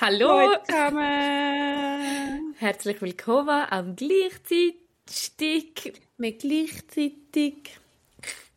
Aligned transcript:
Hallo. 0.00 0.54
Zusammen. 0.64 2.54
Herzlich 2.58 3.02
willkommen 3.02 3.66
am 3.70 3.96
gleichzeitig 3.96 5.92
Mit 6.16 6.40
gleichzeitig. 6.40 7.70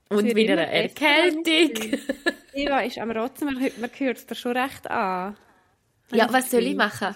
und 0.09 0.29
Für 0.29 0.35
wieder 0.35 0.53
immer 0.53 0.67
eine 0.67 0.87
besser 0.89 1.05
Erkältung. 1.05 1.99
Eva 2.53 2.79
ist 2.81 2.97
am 2.99 3.11
Rotzen, 3.11 3.45
man, 3.53 3.55
man 3.77 3.89
hört 3.97 4.17
es 4.17 4.25
dir 4.25 4.35
schon 4.35 4.55
recht 4.55 4.89
an. 4.89 5.35
Ja, 6.11 6.31
was 6.31 6.51
soll 6.51 6.63
ich 6.63 6.75
machen? 6.75 7.15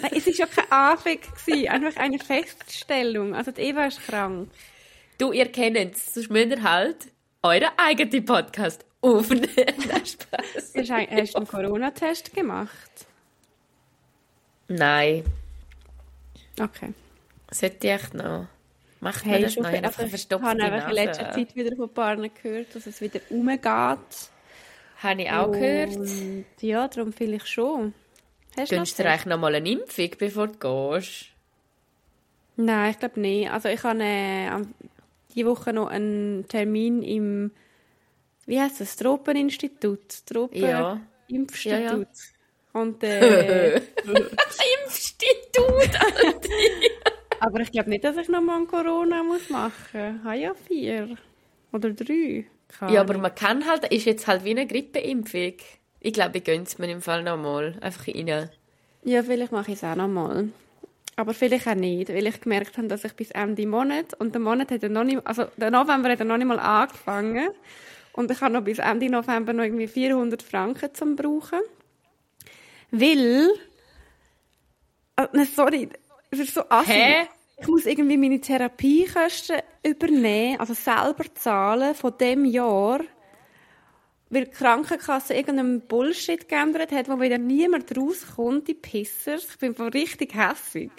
Nein, 0.00 0.10
es 0.14 0.26
war 0.26 0.34
ja 0.34 0.46
kein 0.46 0.70
Anfang, 0.70 1.18
einfach 1.68 2.00
eine 2.02 2.18
Feststellung. 2.18 3.34
Also 3.34 3.50
die 3.50 3.62
Eva 3.62 3.86
ist 3.86 4.00
krank. 4.06 4.50
Du, 5.18 5.32
ihr 5.32 5.50
kennt 5.50 5.76
es, 5.76 6.14
sonst 6.14 6.30
müsst 6.30 6.50
ihr 6.50 6.62
halt 6.62 7.08
euren 7.42 7.68
eigenen 7.76 8.24
Podcast 8.24 8.84
aufnehmen. 9.00 9.48
Spaß. 10.04 10.14
Hast 10.54 10.74
du 10.76 10.94
ein- 10.94 11.08
hast 11.10 11.34
du 11.34 11.38
einen 11.38 11.48
Corona-Test 11.48 12.32
gemacht? 12.34 13.06
Nein, 14.68 15.24
Okay. 16.60 16.92
sollte 17.50 17.86
ich 17.86 17.92
echt 17.92 18.14
noch. 18.14 18.46
Macht 19.00 19.24
man 19.24 19.34
Hey, 19.36 19.42
das 19.42 19.56
noch? 19.56 19.64
Einfach 19.66 19.84
also, 19.90 20.02
ich 20.02 20.10
verstopft 20.10 20.44
habe 20.44 20.62
einfach 20.62 20.88
in 20.88 20.94
letzter. 20.94 21.30
Zeit 21.32 21.54
wieder 21.54 21.76
von 21.76 21.88
Paaren 21.94 22.30
gehört, 22.42 22.74
dass 22.74 22.86
es 22.86 23.00
wieder 23.00 23.20
umgeht. 23.30 23.60
Habe 23.62 25.22
ich 25.22 25.30
auch 25.30 25.52
gehört. 25.52 25.96
Und 25.96 26.44
ja, 26.60 26.88
darum 26.88 27.12
vielleicht 27.12 27.48
schon. 27.48 27.94
Hast 28.56 28.72
du 28.72 28.74
noch 28.74 28.80
Gönnst 28.80 28.98
du 28.98 29.02
dir 29.04 29.10
eigentlich 29.10 29.26
noch 29.26 29.38
mal 29.38 29.54
eine 29.54 29.70
Impfung, 29.70 30.10
bevor 30.18 30.48
du 30.48 30.58
gehst? 30.98 31.26
Nein, 32.56 32.90
ich 32.90 32.98
glaube 32.98 33.20
nicht. 33.20 33.50
Also 33.50 33.68
ich 33.68 33.82
habe 33.84 34.02
äh, 34.02 34.48
am- 34.48 34.74
die 35.36 35.46
Woche 35.46 35.72
noch 35.72 35.86
einen 35.86 36.48
Termin 36.48 37.02
im, 37.04 37.52
wie 38.46 38.60
heißt 38.60 38.80
das, 38.80 38.96
Tropeninstitut, 38.96 40.00
Ja. 40.52 41.00
Tropenimpfstitut. 41.28 41.62
Ja, 41.64 41.80
ja. 41.98 42.06
Und, 42.80 43.02
äh, 43.02 43.76
Impfstitut, 44.84 45.90
Alter. 46.00 46.48
aber 47.40 47.60
ich 47.60 47.72
glaube 47.72 47.90
nicht, 47.90 48.04
dass 48.04 48.16
ich 48.16 48.28
nochmal 48.28 48.60
ein 48.60 48.66
Corona 48.66 49.22
muss 49.22 49.50
machen 49.50 49.72
muss. 49.92 50.14
Ich 50.18 50.24
habe 50.24 50.38
ja 50.38 50.54
vier 50.54 51.16
oder 51.72 51.90
drei. 51.90 52.46
Keine 52.78 52.92
Ja, 52.92 53.00
aber 53.00 53.18
man 53.18 53.34
kann 53.34 53.66
halt, 53.66 53.86
ist 53.92 54.04
jetzt 54.06 54.26
halt 54.26 54.44
wie 54.44 54.50
eine 54.50 54.66
Grippeimpfung. 54.66 55.54
Ich 56.00 56.12
glaube, 56.12 56.38
ich 56.38 56.44
gönn's 56.44 56.78
mir 56.78 56.90
im 56.90 57.02
Fall 57.02 57.22
noch 57.22 57.36
mal. 57.36 57.76
Einfach 57.80 58.06
rein. 58.08 58.50
ja, 59.04 59.22
vielleicht 59.22 59.52
mache 59.52 59.72
ich 59.72 59.78
es 59.78 59.84
auch 59.84 59.96
nochmal. 59.96 60.48
Aber 61.16 61.34
vielleicht 61.34 61.66
auch 61.66 61.74
nicht, 61.74 62.10
weil 62.10 62.26
ich 62.28 62.40
gemerkt 62.40 62.78
habe, 62.78 62.86
dass 62.86 63.04
ich 63.04 63.12
bis 63.14 63.32
Ende 63.32 63.66
Monat, 63.66 64.14
und 64.20 64.34
der 64.34 64.40
Monat 64.40 64.70
hat 64.70 64.82
ja 64.84 64.88
noch 64.88 65.02
nicht, 65.02 65.26
also 65.26 65.46
der 65.56 65.72
November 65.72 66.10
hat 66.10 66.20
ja 66.20 66.24
noch 66.24 66.36
nicht 66.36 66.46
mal 66.46 66.60
angefangen, 66.60 67.48
und 68.12 68.30
ich 68.30 68.40
habe 68.40 68.54
noch 68.54 68.62
bis 68.62 68.78
Ende 68.78 69.10
November 69.10 69.52
noch 69.52 69.64
irgendwie 69.64 69.88
400 69.88 70.42
Franken 70.42 70.94
zum 70.94 71.16
Brauchen. 71.16 71.60
Weil, 72.90 73.50
äh, 75.16 75.26
nein, 75.32 75.48
sorry, 75.54 75.88
es 76.30 76.38
ist 76.38 76.54
so 76.54 76.62
assi. 76.68 76.92
Hä? 76.92 77.28
Ich 77.60 77.66
muss 77.66 77.86
irgendwie 77.86 78.16
meine 78.16 78.40
Therapiekosten 78.40 79.60
übernehmen, 79.82 80.60
also 80.60 80.74
selber 80.74 81.24
zahlen 81.34 81.94
von 81.94 82.16
dem 82.16 82.44
Jahr, 82.44 83.00
weil 84.30 84.44
die 84.44 84.50
Krankenkasse 84.50 85.34
irgendeinen 85.34 85.80
Bullshit 85.80 86.48
geändert 86.48 86.92
hat, 86.92 87.08
wo 87.08 87.20
wieder 87.20 87.38
niemand 87.38 87.96
rauskommt, 87.96 88.68
die 88.68 88.74
Pissers. 88.74 89.48
Ich 89.50 89.58
bin 89.58 89.72
richtig 89.72 90.34
hässig. 90.34 90.90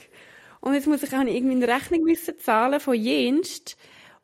Und 0.59 0.73
jetzt 0.73 0.87
muss 0.87 1.03
ich 1.03 1.13
auch 1.13 1.21
irgendwie 1.21 1.55
eine 1.55 1.67
Rechnung 1.67 2.03
müssen 2.03 2.37
zahlen 2.39 2.79
von 2.79 2.95
jenst. 2.95 3.77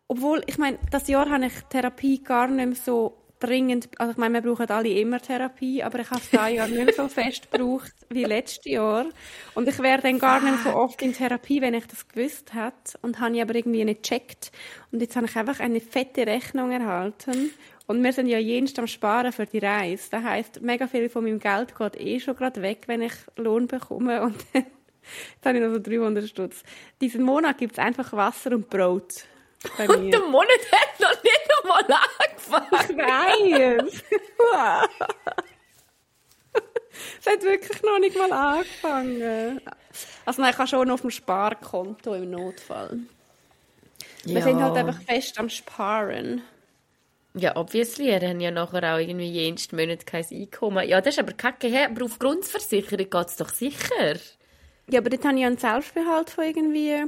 Obwohl, 0.07 0.43
ich 0.47 0.57
meine, 0.57 0.77
das 0.91 1.07
Jahr 1.07 1.29
habe 1.29 1.45
ich 1.45 1.53
Therapie 1.69 2.21
gar 2.21 2.47
nicht 2.47 2.65
mehr 2.65 2.75
so 2.75 3.24
dringend, 3.39 3.89
also 3.97 4.11
ich 4.11 4.17
meine, 4.17 4.35
wir 4.35 4.49
brauchen 4.49 4.69
alle 4.69 4.89
immer 4.89 5.19
Therapie, 5.19 5.83
aber 5.83 5.99
ich 5.99 6.09
habe 6.09 6.21
es 6.21 6.29
dieses 6.29 6.51
Jahr 6.53 6.67
nicht 6.67 6.95
so 6.95 7.07
fest 7.09 7.51
gebraucht 7.51 7.93
wie 8.09 8.23
letztes 8.23 8.65
Jahr. 8.65 9.05
Und 9.53 9.67
ich 9.67 9.79
wäre 9.79 10.01
dann 10.01 10.19
gar 10.19 10.41
nicht 10.41 10.63
so 10.63 10.69
oft 10.69 11.01
in 11.01 11.13
Therapie, 11.13 11.61
wenn 11.61 11.73
ich 11.73 11.87
das 11.87 12.07
gewusst 12.07 12.53
hätte. 12.53 12.97
Und 13.01 13.19
habe 13.19 13.35
ich 13.35 13.41
aber 13.41 13.55
irgendwie 13.55 13.85
nicht 13.85 14.03
gecheckt. 14.03 14.51
Und 14.91 15.01
jetzt 15.01 15.15
habe 15.15 15.25
ich 15.25 15.35
einfach 15.35 15.59
eine 15.59 15.81
fette 15.81 16.25
Rechnung 16.25 16.71
erhalten. 16.71 17.51
Und 17.87 18.03
wir 18.03 18.13
sind 18.13 18.27
ja 18.27 18.39
jenst 18.39 18.79
am 18.79 18.87
Sparen 18.87 19.31
für 19.31 19.45
die 19.45 19.59
Reise. 19.59 20.09
Das 20.09 20.23
heisst, 20.23 20.61
mega 20.61 20.87
viel 20.87 21.09
von 21.09 21.23
meinem 21.23 21.39
Geld 21.39 21.77
geht 21.77 21.99
eh 21.99 22.19
schon 22.19 22.35
gerade 22.35 22.61
weg, 22.61 22.83
wenn 22.87 23.01
ich 23.01 23.13
Lohn 23.35 23.67
bekomme. 23.67 24.23
Und 24.23 24.37
jetzt 24.53 25.45
habe 25.45 25.57
ich 25.57 25.63
noch 25.63 25.71
so 25.71 25.79
300 25.79 26.27
Stutz. 26.27 26.63
Diesen 26.99 27.23
Monat 27.23 27.57
gibt 27.57 27.73
es 27.73 27.79
einfach 27.79 28.11
Wasser 28.13 28.53
und 28.53 28.69
Brot. 28.69 29.25
Bei 29.77 29.89
Und 29.89 30.11
der 30.11 30.21
Monat 30.21 30.71
hat 30.71 30.99
noch 30.99 31.23
nicht 31.23 31.49
einmal 31.63 31.85
angefangen. 32.19 32.97
Nein! 32.97 33.89
Es 37.19 37.31
hat 37.31 37.43
wirklich 37.43 37.81
noch 37.83 37.99
nicht 37.99 38.17
mal 38.17 38.31
angefangen. 38.31 39.61
Also 40.25 40.41
nein, 40.41 40.51
ich 40.51 40.57
habe 40.57 40.67
schon 40.67 40.91
auf 40.91 41.01
dem 41.01 41.11
Sparkonto 41.11 42.13
im 42.13 42.31
Notfall. 42.31 42.99
Wir 44.23 44.41
sind 44.41 44.61
halt 44.61 44.75
einfach 44.75 45.01
fest 45.01 45.37
am 45.39 45.49
Sparen. 45.49 46.41
Ja, 47.35 47.55
obviously, 47.57 48.05
wir 48.05 48.29
haben 48.29 48.39
ja 48.39 48.49
nachher 48.49 48.95
auch 48.95 48.97
irgendwie 48.97 49.29
jeden 49.29 49.57
Monat 49.71 50.05
kein 50.05 50.25
Einkommen. 50.31 50.87
Ja, 50.87 51.01
das 51.01 51.15
ist 51.15 51.19
aber 51.19 51.33
kacke. 51.33 51.85
Aber 51.85 52.05
auf 52.05 52.17
Grundversicherung 52.17 53.09
geht's 53.09 53.35
doch 53.35 53.49
sicher. 53.49 54.15
Ja, 54.89 54.99
aber 54.99 55.09
dort 55.09 55.25
habe 55.25 55.35
ich 55.35 55.41
ja 55.41 55.47
einen 55.47 55.57
Selbstbehalt 55.57 56.29
von 56.29 56.43
irgendwie... 56.45 57.03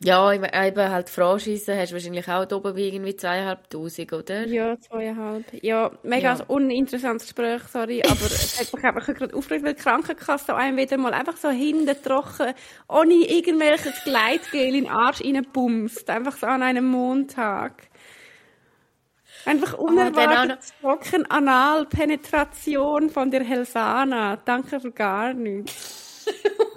Ja, 0.00 0.32
eben 0.32 0.44
halt 0.90 1.10
Franchise 1.10 1.76
hast 1.76 1.90
du 1.90 1.94
wahrscheinlich 1.94 2.28
auch 2.28 2.44
da 2.44 2.56
oben 2.56 2.76
wie 2.76 2.88
irgendwie 2.88 3.16
zweieinhalbtausend, 3.16 4.12
oder? 4.12 4.46
Ja, 4.46 4.78
zweieinhalb. 4.80 5.52
Ja, 5.62 5.90
mega 6.04 6.34
Ja. 6.34 6.44
uninteressantes 6.46 7.26
Gespräch, 7.26 7.62
sorry, 7.64 8.04
aber 8.04 8.26
es 8.30 8.58
hat 8.58 8.72
mich 8.72 8.84
einfach 8.84 9.06
gerade 9.14 9.34
aufgeregt, 9.34 9.64
weil 9.64 9.74
die 9.74 9.82
Krankenkasse 9.82 10.54
einem 10.54 10.76
wieder 10.76 10.96
mal 10.98 11.12
einfach 11.12 11.36
so 11.36 11.50
hinten 11.50 12.00
trocken, 12.02 12.54
ohne 12.88 13.14
irgendwelches 13.14 14.02
Gleitgel 14.04 14.60
in 14.62 14.74
den 14.74 14.88
Arsch 14.88 15.20
reinbumst, 15.22 16.08
einfach 16.10 16.36
so 16.36 16.46
an 16.46 16.62
einem 16.62 16.86
Montag. 16.86 17.88
Einfach 19.44 19.74
auch 19.74 19.80
unerwartet 19.80 20.60
trocken 20.80 21.26
Analpenetration 21.30 23.10
von 23.10 23.30
der 23.30 23.44
Helsana. 23.44 24.36
Danke 24.36 24.80
für 24.80 24.92
gar 24.92 25.34
nichts. 25.34 26.26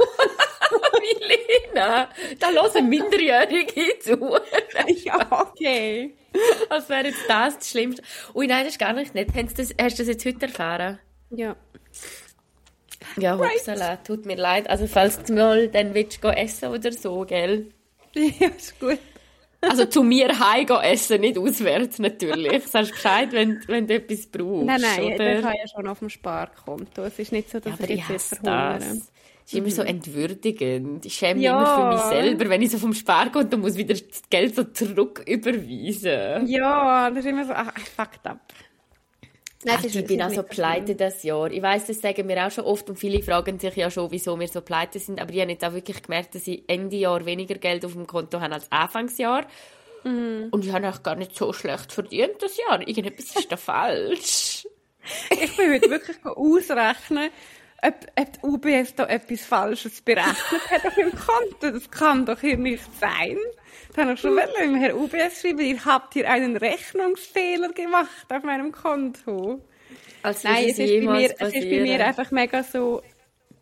Milena, 1.02 2.10
da 2.40 2.50
hören 2.52 2.90
Minderjährige 2.90 4.00
zu. 4.00 4.38
ja, 5.04 5.28
okay. 5.30 6.16
Als 6.70 6.90
wäre 6.90 7.08
jetzt 7.08 7.24
das 7.28 7.58
das 7.58 7.70
Schlimmste. 7.70 8.02
Ui, 8.34 8.48
nein, 8.48 8.64
das 8.64 8.74
ist 8.74 8.80
gar 8.80 8.94
nicht 8.94 9.14
nett. 9.16 9.30
Hast 9.36 9.58
du 9.58 9.62
das, 9.64 9.74
hast 9.82 10.00
du 10.00 10.04
das 10.04 10.08
jetzt 10.08 10.26
heute 10.26 10.46
erfahren? 10.46 11.00
Ja. 11.30 11.56
Ja, 13.18 13.38
Hupsala, 13.38 13.98
tut 13.98 14.26
mir 14.26 14.38
leid. 14.38 14.70
Also, 14.70 14.88
falls 14.88 15.22
du 15.24 15.34
mal 15.34 15.68
dann 15.68 15.94
willst, 15.94 16.22
gehen 16.22 16.34
essen 16.34 16.70
oder 16.70 16.92
so, 16.92 17.26
gell? 17.26 17.72
Ja, 18.14 18.48
ist 18.50 18.80
gut. 18.80 19.00
Also, 19.62 19.86
zu 19.86 20.04
mir 20.04 20.40
heim 20.40 20.68
essen, 20.82 21.22
nicht 21.22 21.38
auswärts 21.38 22.00
natürlich. 22.00 22.66
Sagst 22.68 22.92
Bescheid, 22.92 23.32
wenn, 23.32 23.62
wenn 23.68 23.86
du 23.88 23.96
etwas 23.96 24.28
brauchst, 24.28 24.66
Nein, 24.66 24.82
nein, 24.82 25.14
oder? 25.14 25.36
das 25.36 25.44
habe 25.46 25.56
ja 25.58 25.68
schon 25.68 25.88
auf 25.88 26.00
dem 26.00 26.10
Sparkonto. 26.10 27.04
Es 27.04 27.20
ist 27.20 27.32
nicht 27.32 27.50
so, 27.50 27.60
dass 27.60 27.80
Ja, 27.80 27.88
ich 27.90 28.08
jetzt 28.10 28.36
verhungere. 28.38 29.02
Ist 29.54 29.58
immer 29.58 29.70
so 29.72 29.82
entwürdigend. 29.82 31.06
Ich 31.06 31.14
schäme 31.16 31.36
mich 31.36 31.44
Ja. 31.46 31.58
immer 31.58 31.76
für 31.76 31.96
mich 31.96 32.22
selber, 32.22 32.50
wenn 32.50 32.62
ich 32.62 32.72
so 32.72 32.78
vom 32.78 32.94
Sparkonto 32.94 33.58
muss 33.58 33.76
wieder 33.78 33.94
das 33.94 34.22
Geld 34.30 34.56
so 34.56 34.64
zurück 34.66 35.24
überweisen. 35.28 36.48
Ja, 36.48 37.10
das 37.10 37.20
ist 37.20 37.26
immer 37.28 37.46
so, 37.46 37.54
ach, 37.54 37.72
fucked 37.96 38.26
up. 38.26 38.40
Nein, 39.64 39.76
Ach, 39.80 39.84
ist- 39.84 39.96
ich 39.96 40.06
bin 40.08 40.22
auch 40.24 40.32
so 40.32 40.42
pleite 40.42 40.96
das 40.96 41.22
Jahr. 41.22 41.52
Ich 41.52 41.62
weiß, 41.62 41.86
das 41.86 42.02
sagen 42.02 42.28
wir 42.28 42.48
auch 42.48 42.50
schon 42.52 42.64
oft 42.64 42.90
und 42.90 42.98
viele 42.98 43.22
fragen 43.22 43.60
sich 43.60 43.76
ja 43.76 43.92
schon, 43.92 44.10
wieso 44.12 44.40
wir 44.40 44.48
so 44.48 44.62
pleite 44.62 44.98
sind. 44.98 45.22
Aber 45.22 45.32
ich 45.32 45.40
habe 45.40 45.52
jetzt 45.52 45.64
auch 45.64 45.74
wirklich 45.74 46.02
gemerkt, 46.02 46.34
dass 46.34 46.48
ich 46.48 46.64
Ende 46.68 46.96
Jahr 46.98 47.26
weniger 47.28 47.56
Geld 47.56 47.86
auf 47.86 47.94
dem 47.94 48.08
Konto 48.08 48.42
habe 48.42 48.56
als 48.56 48.72
Anfangsjahr. 48.72 49.46
Mhm. 50.04 50.48
Und 50.50 50.66
ich 50.66 50.74
habe 50.74 50.90
auch 50.90 51.04
gar 51.04 51.16
nicht 51.16 51.36
so 51.38 51.54
schlecht 51.54 51.92
verdient 51.94 52.38
das 52.40 52.58
Jahr. 52.58 52.80
Irgendetwas 52.88 53.36
ist 53.36 53.52
da 53.52 53.58
falsch. 53.58 54.68
Ich 55.30 55.56
bin 55.58 55.74
heute 55.74 55.90
wirklich 55.92 56.18
ausrechnen, 56.26 57.30
ob, 57.84 57.96
ob 58.18 58.32
die 58.34 58.40
UBS 58.72 58.96
da 58.96 59.06
etwas 59.06 59.42
Falsches 59.42 60.02
berechnet 60.02 60.70
hat 60.70 60.86
auf 60.86 60.96
dem 60.96 61.12
Konto. 61.12 61.72
Das 61.72 61.90
kann 61.90 62.26
doch 62.26 62.40
hier 62.40 62.58
nicht 62.58 62.84
sein. 63.00 63.38
Das 63.90 63.98
habe 63.98 64.14
ich 64.14 64.20
schon 64.20 64.36
mal 64.36 64.48
im 64.64 64.76
Herr 64.76 64.96
UBS 64.96 65.42
schreiben, 65.42 65.60
ihr 65.60 65.84
habt 65.84 66.14
hier 66.14 66.30
einen 66.30 66.56
Rechnungsfehler 66.58 67.70
gemacht 67.74 68.28
auf 68.30 68.44
meinem 68.44 68.72
Konto. 68.72 69.62
Als 70.24 70.44
Nein, 70.44 70.70
es 70.70 70.80
ist, 70.80 71.06
bei 71.06 71.12
mir, 71.12 71.36
es 71.38 71.54
ist 71.54 71.70
bei 71.70 71.82
mir 71.82 72.06
einfach 72.06 72.32
mega 72.32 72.64
so, 72.64 73.02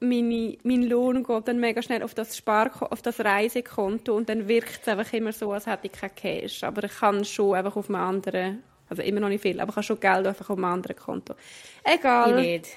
meine, 0.02 0.58
mein 0.64 0.84
Lohn 0.84 1.24
geht 1.24 1.48
dann 1.48 1.60
mega 1.60 1.82
schnell 1.82 2.04
auf 2.04 2.14
das 2.14 2.38
Spar 2.38 2.72
auf 2.80 3.02
das 3.02 3.20
Reisekonto 3.20 4.16
und 4.16 4.30
dann 4.30 4.48
wirkt 4.48 4.82
es 4.82 4.88
einfach 4.88 5.12
immer 5.14 5.32
so, 5.32 5.52
als 5.52 5.68
hätte 5.68 5.88
ich 5.88 5.94
kein 5.94 6.14
Cash. 6.14 6.64
Aber 6.64 6.84
ich 6.84 7.00
kann 7.00 7.26
schon 7.26 7.56
einfach 7.56 7.76
auf 7.76 7.90
einem 7.90 8.02
anderen, 8.02 8.64
also 8.90 9.02
immer 9.02 9.22
noch 9.22 9.30
nicht 9.30 9.42
viel, 9.42 9.60
aber 9.60 9.72
ich 9.72 9.76
habe 9.78 9.84
schon 9.84 10.00
Geld 10.00 10.28
einfach 10.28 10.50
auf 10.50 10.58
einem 10.58 10.66
anderen 10.66 10.96
Konto. 10.96 11.34
Ich 11.86 11.94
Egal. 11.94 12.42
nicht. 12.42 12.68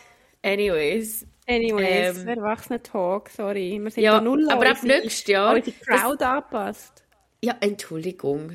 Anyways. 0.43 1.27
Anyways, 1.49 2.19
Ähm, 2.19 2.29
Erwachsenen-Talk, 2.29 3.31
sorry. 3.31 3.79
Wir 3.83 3.91
sind 3.91 4.05
Ja, 4.05 4.21
null 4.21 4.49
aber 4.49 4.71
ab 4.71 4.83
nächstes 4.83 5.27
Jahr- 5.27 5.55
unsere 5.55 5.77
Crowd 5.77 6.25
angepasst. 6.25 7.05
Ja, 7.43 7.57
Entschuldigung. 7.61 8.53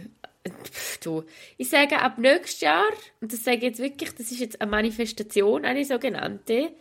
du, 1.04 1.24
ich 1.57 1.69
sage 1.69 2.00
ab 2.00 2.18
nächstes 2.18 2.62
Jahr, 2.62 2.86
und 3.19 3.34
das 3.34 3.44
sage 3.44 3.57
ich 3.57 3.63
jetzt 3.63 3.80
wirklich, 3.80 4.12
das 4.12 4.31
ist 4.31 4.39
jetzt 4.39 4.62
eine 4.62 4.72
Manifestation, 4.72 5.66
eine 5.66 5.84
sogenannte, 5.84 6.72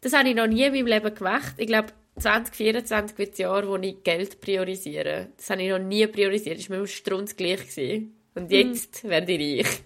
das 0.00 0.14
habe 0.14 0.30
ich 0.30 0.34
noch 0.34 0.46
nie 0.46 0.64
in 0.64 0.72
meinem 0.72 0.86
Leben 0.86 1.14
gemacht. 1.14 1.54
Ich 1.58 1.66
glaube, 1.66 1.88
2024 2.18 3.18
wird 3.18 3.30
das 3.32 3.38
Jahr, 3.38 3.66
wo 3.66 3.76
ich 3.76 4.02
Geld 4.02 4.40
priorisiere. 4.40 5.28
Das 5.36 5.48
habe 5.50 5.62
ich 5.62 5.70
noch 5.70 5.78
nie 5.78 6.06
priorisiert. 6.06 6.58
Das 6.58 6.68
war 6.70 6.78
mir 6.78 6.86
strunz 6.86 7.36
gleich. 7.36 7.60
Gewesen. 7.60 8.16
Und 8.34 8.50
hm. 8.50 8.50
jetzt 8.50 9.04
mm. 9.04 9.08
werde 9.08 9.32
ich 9.32 9.64
reich. 9.64 9.82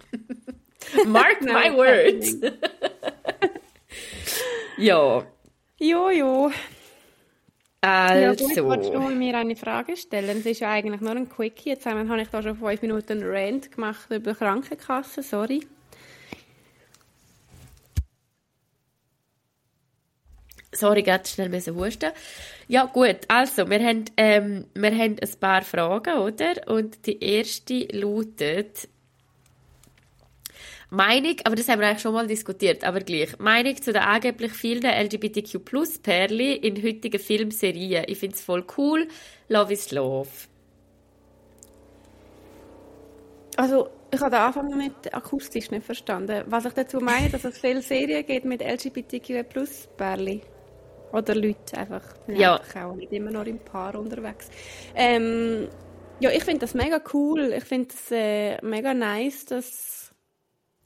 Mark 1.07 1.43
my 1.43 1.77
words. 1.77 2.37
Ja. 4.77 5.25
Jojo. 5.79 6.51
Also. 7.81 8.21
Ja, 8.21 8.31
gut, 8.31 8.71
willst 8.71 8.95
du 8.95 9.01
mir 9.01 9.37
eine 9.37 9.55
Frage 9.55 9.97
stellen? 9.97 10.39
Es 10.39 10.47
ist 10.47 10.61
ja 10.61 10.71
eigentlich 10.71 11.01
nur 11.01 11.13
ein 11.13 11.29
Quickie. 11.29 11.71
Jetzt 11.71 11.87
habe 11.87 12.21
ich 12.21 12.29
da 12.29 12.43
schon 12.43 12.57
fünf 12.57 12.83
Minuten 12.83 13.23
Rant 13.23 13.71
gemacht 13.71 14.11
über 14.11 14.35
Krankenkassen. 14.35 15.23
Sorry. 15.23 15.67
Sorry, 20.73 21.03
gerade 21.03 21.27
schnell 21.27 21.49
müssen 21.49 21.75
husten. 21.75 22.11
Ja, 22.69 22.85
gut. 22.87 23.21
Also, 23.29 23.69
wir 23.71 23.81
haben, 23.81 24.05
ähm, 24.17 24.67
wir 24.75 24.91
haben 24.91 25.17
ein 25.21 25.41
paar 25.41 25.63
Fragen, 25.63 26.19
oder? 26.19 26.55
Und 26.67 27.07
die 27.07 27.23
erste 27.23 27.87
lautet, 27.93 28.89
Meinung, 30.97 31.37
aber 31.45 31.57
das 31.57 31.69
haben 31.69 31.81
wir 31.81 31.89
eigentlich 31.89 32.01
schon 32.01 32.15
mal 32.15 32.27
diskutiert, 32.27 32.83
aber 32.83 33.01
gleich. 33.01 33.39
Meinung 33.39 33.77
zu 33.77 33.93
den 33.93 34.03
angeblich 34.03 34.53
vielen 34.53 34.85
LGBTQ-Plus-Perli 34.85 36.55
in 36.55 36.83
heutigen 36.83 37.21
Filmserien. 37.21 38.05
Ich 38.09 38.19
finde 38.19 38.37
es 38.37 38.43
voll 38.43 38.65
cool. 38.79 39.07
Love 39.49 39.73
is 39.75 39.93
Love. 39.93 40.29
Also, 43.57 43.89
ich 44.11 44.21
habe 44.21 44.31
den 44.31 44.41
Anfang 44.41 44.77
mit 44.77 45.15
akustisch 45.15 45.71
nicht 45.71 45.85
verstanden. 45.85 46.45
Was 46.47 46.65
ich 46.65 46.73
dazu 46.73 47.01
meine, 47.01 47.29
dass 47.29 47.45
es 47.45 47.59
viele 47.59 47.83
Serien 47.83 48.25
gibt 48.25 48.47
mit 48.47 48.63
LGBTQ-Plus-Perli. 48.63 50.41
Oder 51.13 51.35
Leute 51.35 51.77
einfach. 51.77 52.03
Ja. 52.27 52.61
auch 52.83 52.95
nicht 52.95 53.13
immer 53.13 53.31
noch 53.31 53.45
im 53.47 53.59
Paar 53.59 53.95
unterwegs. 53.95 54.49
Ähm, 54.95 55.69
ja, 56.21 56.31
ich 56.31 56.45
finde 56.45 56.61
das 56.61 56.73
mega 56.75 57.01
cool. 57.13 57.53
Ich 57.57 57.65
finde 57.65 57.89
es 57.95 58.11
äh, 58.11 58.61
mega 58.63 58.95
nice, 58.95 59.45
dass 59.45 60.06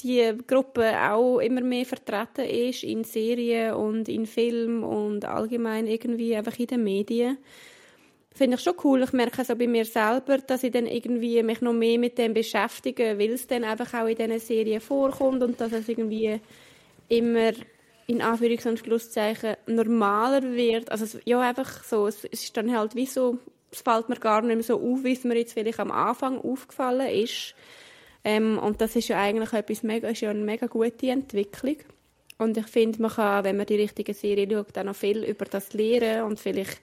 die 0.02 0.32
Gruppe 0.46 0.92
auch 0.98 1.38
immer 1.38 1.60
mehr 1.60 1.84
vertreten 1.84 2.44
ist 2.44 2.82
in 2.84 3.04
Serien 3.04 3.74
und 3.74 4.08
in 4.08 4.26
Filmen 4.26 4.82
und 4.82 5.24
allgemein 5.24 5.86
irgendwie 5.86 6.34
einfach 6.36 6.58
in 6.58 6.66
den 6.66 6.84
Medien. 6.84 7.38
Finde 8.32 8.56
ich 8.56 8.62
schon 8.62 8.74
cool. 8.84 9.02
Ich 9.02 9.12
merke 9.12 9.42
es 9.42 9.50
auch 9.50 9.56
bei 9.56 9.66
mir 9.66 9.84
selber, 9.84 10.38
dass 10.38 10.62
ich 10.62 10.72
dann 10.72 10.86
irgendwie 10.86 11.42
mich 11.42 11.60
noch 11.60 11.72
mehr 11.72 11.98
mit 11.98 12.16
dem 12.16 12.32
beschäftige, 12.32 13.18
weil 13.18 13.32
es 13.32 13.46
dann 13.46 13.64
einfach 13.64 13.92
auch 13.94 14.06
in 14.06 14.16
diesen 14.16 14.38
Serien 14.38 14.80
vorkommt 14.80 15.42
und 15.42 15.60
dass 15.60 15.72
es 15.72 15.88
irgendwie 15.88 16.40
immer 17.08 17.52
in 18.06 18.22
Anführungs- 18.22 18.68
und 18.68 18.78
Schlusszeichen 18.78 19.56
normaler 19.66 20.42
wird. 20.42 20.90
Also 20.90 21.18
ja, 21.24 21.40
einfach 21.40 21.84
so, 21.84 22.06
es 22.06 22.24
ist 22.24 22.56
dann 22.56 22.76
halt 22.76 22.94
wie 22.94 23.06
so, 23.06 23.38
es 23.70 23.82
fällt 23.82 24.08
mir 24.08 24.16
gar 24.16 24.42
nicht 24.42 24.54
mehr 24.54 24.64
so 24.64 24.80
auf, 24.80 25.04
wie 25.04 25.12
es 25.12 25.24
mir 25.24 25.36
jetzt 25.36 25.52
vielleicht 25.52 25.80
am 25.80 25.90
Anfang 25.92 26.38
aufgefallen 26.38 27.08
ist. 27.08 27.54
Ähm, 28.24 28.58
und 28.58 28.80
das 28.80 28.96
ist 28.96 29.08
ja 29.08 29.20
eigentlich 29.20 29.52
etwas 29.52 29.82
mega, 29.82 30.08
ist 30.08 30.20
ja 30.20 30.30
eine 30.30 30.40
mega 30.40 30.66
gute 30.66 31.10
Entwicklung. 31.10 31.76
Und 32.38 32.56
ich 32.56 32.66
finde, 32.66 33.02
man 33.02 33.10
kann, 33.10 33.44
wenn 33.44 33.56
man 33.56 33.66
die 33.66 33.76
richtige 33.76 34.14
Serie 34.14 34.48
schaut, 34.50 34.76
auch 34.78 34.84
noch 34.84 34.96
viel 34.96 35.24
über 35.24 35.44
das 35.44 35.72
lernen 35.72 36.24
und 36.24 36.40
vielleicht 36.40 36.80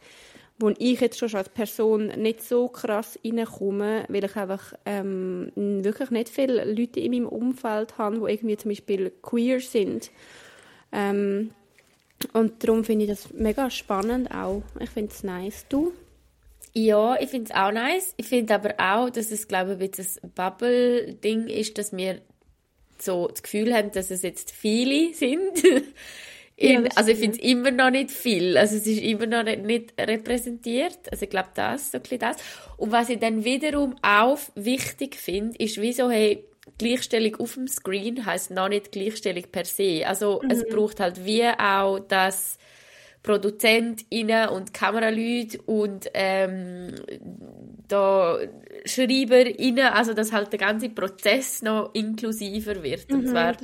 wo 0.59 0.69
ich 0.69 0.99
jetzt 0.99 1.19
schon 1.19 1.33
als 1.35 1.49
Person 1.49 2.07
nicht 2.07 2.43
so 2.43 2.67
krass 2.67 3.19
reinkomme, 3.23 4.05
weil 4.07 4.23
ich 4.23 4.35
einfach 4.35 4.73
ähm, 4.85 5.51
wirklich 5.55 6.09
nicht 6.09 6.29
viele 6.29 6.65
Leute 6.65 6.99
in 6.99 7.11
meinem 7.11 7.27
Umfeld 7.27 7.97
habe, 7.97 8.19
die 8.19 8.33
irgendwie 8.33 8.57
zum 8.57 8.69
Beispiel 8.69 9.11
queer 9.21 9.59
sind. 9.59 10.09
Ähm, 10.91 11.51
und 12.33 12.63
darum 12.63 12.83
finde 12.83 13.05
ich 13.05 13.11
das 13.11 13.31
mega 13.33 13.69
spannend 13.69 14.31
auch. 14.31 14.63
Ich 14.79 14.89
finde 14.89 15.11
es 15.11 15.23
nice. 15.23 15.65
Du? 15.69 15.93
Ja, 16.77 17.19
ich 17.19 17.29
finde 17.31 17.49
es 17.49 17.57
auch 17.57 17.71
nice. 17.71 18.13
Ich 18.17 18.27
finde 18.27 18.53
aber 18.53 18.75
auch, 18.77 19.09
dass 19.09 19.31
es, 19.31 19.47
glaube 19.47 19.79
ich, 19.83 19.97
ein 19.97 20.31
Bubble-Ding 20.35 21.47
ist, 21.47 21.75
dass 21.79 21.91
wir 21.91 22.21
so 22.99 23.27
das 23.27 23.41
Gefühl 23.41 23.73
haben, 23.73 23.91
dass 23.91 24.11
es 24.11 24.21
jetzt 24.21 24.51
viele 24.51 25.11
sind. 25.15 25.63
In, 26.55 26.85
ja, 26.85 26.89
also 26.93 27.09
ich 27.09 27.17
finde 27.17 27.37
es 27.39 27.43
immer 27.43 27.71
noch 27.71 27.89
nicht 27.89 28.11
viel. 28.11 28.57
Also 28.57 28.75
es 28.75 28.85
ist 28.85 29.01
immer 29.01 29.25
noch 29.25 29.43
nicht, 29.43 29.63
nicht 29.63 29.93
repräsentiert. 29.99 30.99
Also 31.09 31.23
ich 31.23 31.31
glaube 31.31 31.49
das, 31.55 31.91
so 31.91 31.97
ein 31.97 32.19
das. 32.19 32.37
Und 32.77 32.91
was 32.91 33.09
ich 33.09 33.17
dann 33.17 33.43
wiederum 33.43 33.95
auch 34.03 34.37
wichtig 34.53 35.15
finde, 35.15 35.57
ist 35.57 35.81
wieso, 35.81 36.11
hey, 36.11 36.45
Gleichstellung 36.77 37.37
auf 37.37 37.55
dem 37.55 37.67
Screen 37.67 38.23
heißt 38.23 38.51
noch 38.51 38.69
nicht 38.69 38.91
Gleichstellung 38.91 39.45
per 39.51 39.65
se. 39.65 40.03
Also 40.05 40.41
mhm. 40.43 40.51
es 40.51 40.63
braucht 40.67 40.99
halt 40.99 41.25
wie 41.25 41.43
auch 41.43 41.97
das 42.07 42.59
ProduzentInnen 43.27 44.47
und 44.47 44.73
Kameraleute 44.73 45.61
und 45.63 46.09
ähm, 46.13 46.95
da 47.89 48.39
SchreiberInnen, 48.85 49.87
also 49.87 50.13
dass 50.13 50.31
halt 50.31 50.53
der 50.53 50.59
ganze 50.59 50.87
Prozess 50.87 51.61
noch 51.61 51.93
inklusiver 51.93 52.81
wird. 52.81 53.11
und 53.11 53.25
mhm, 53.25 53.27
zwar 53.27 53.57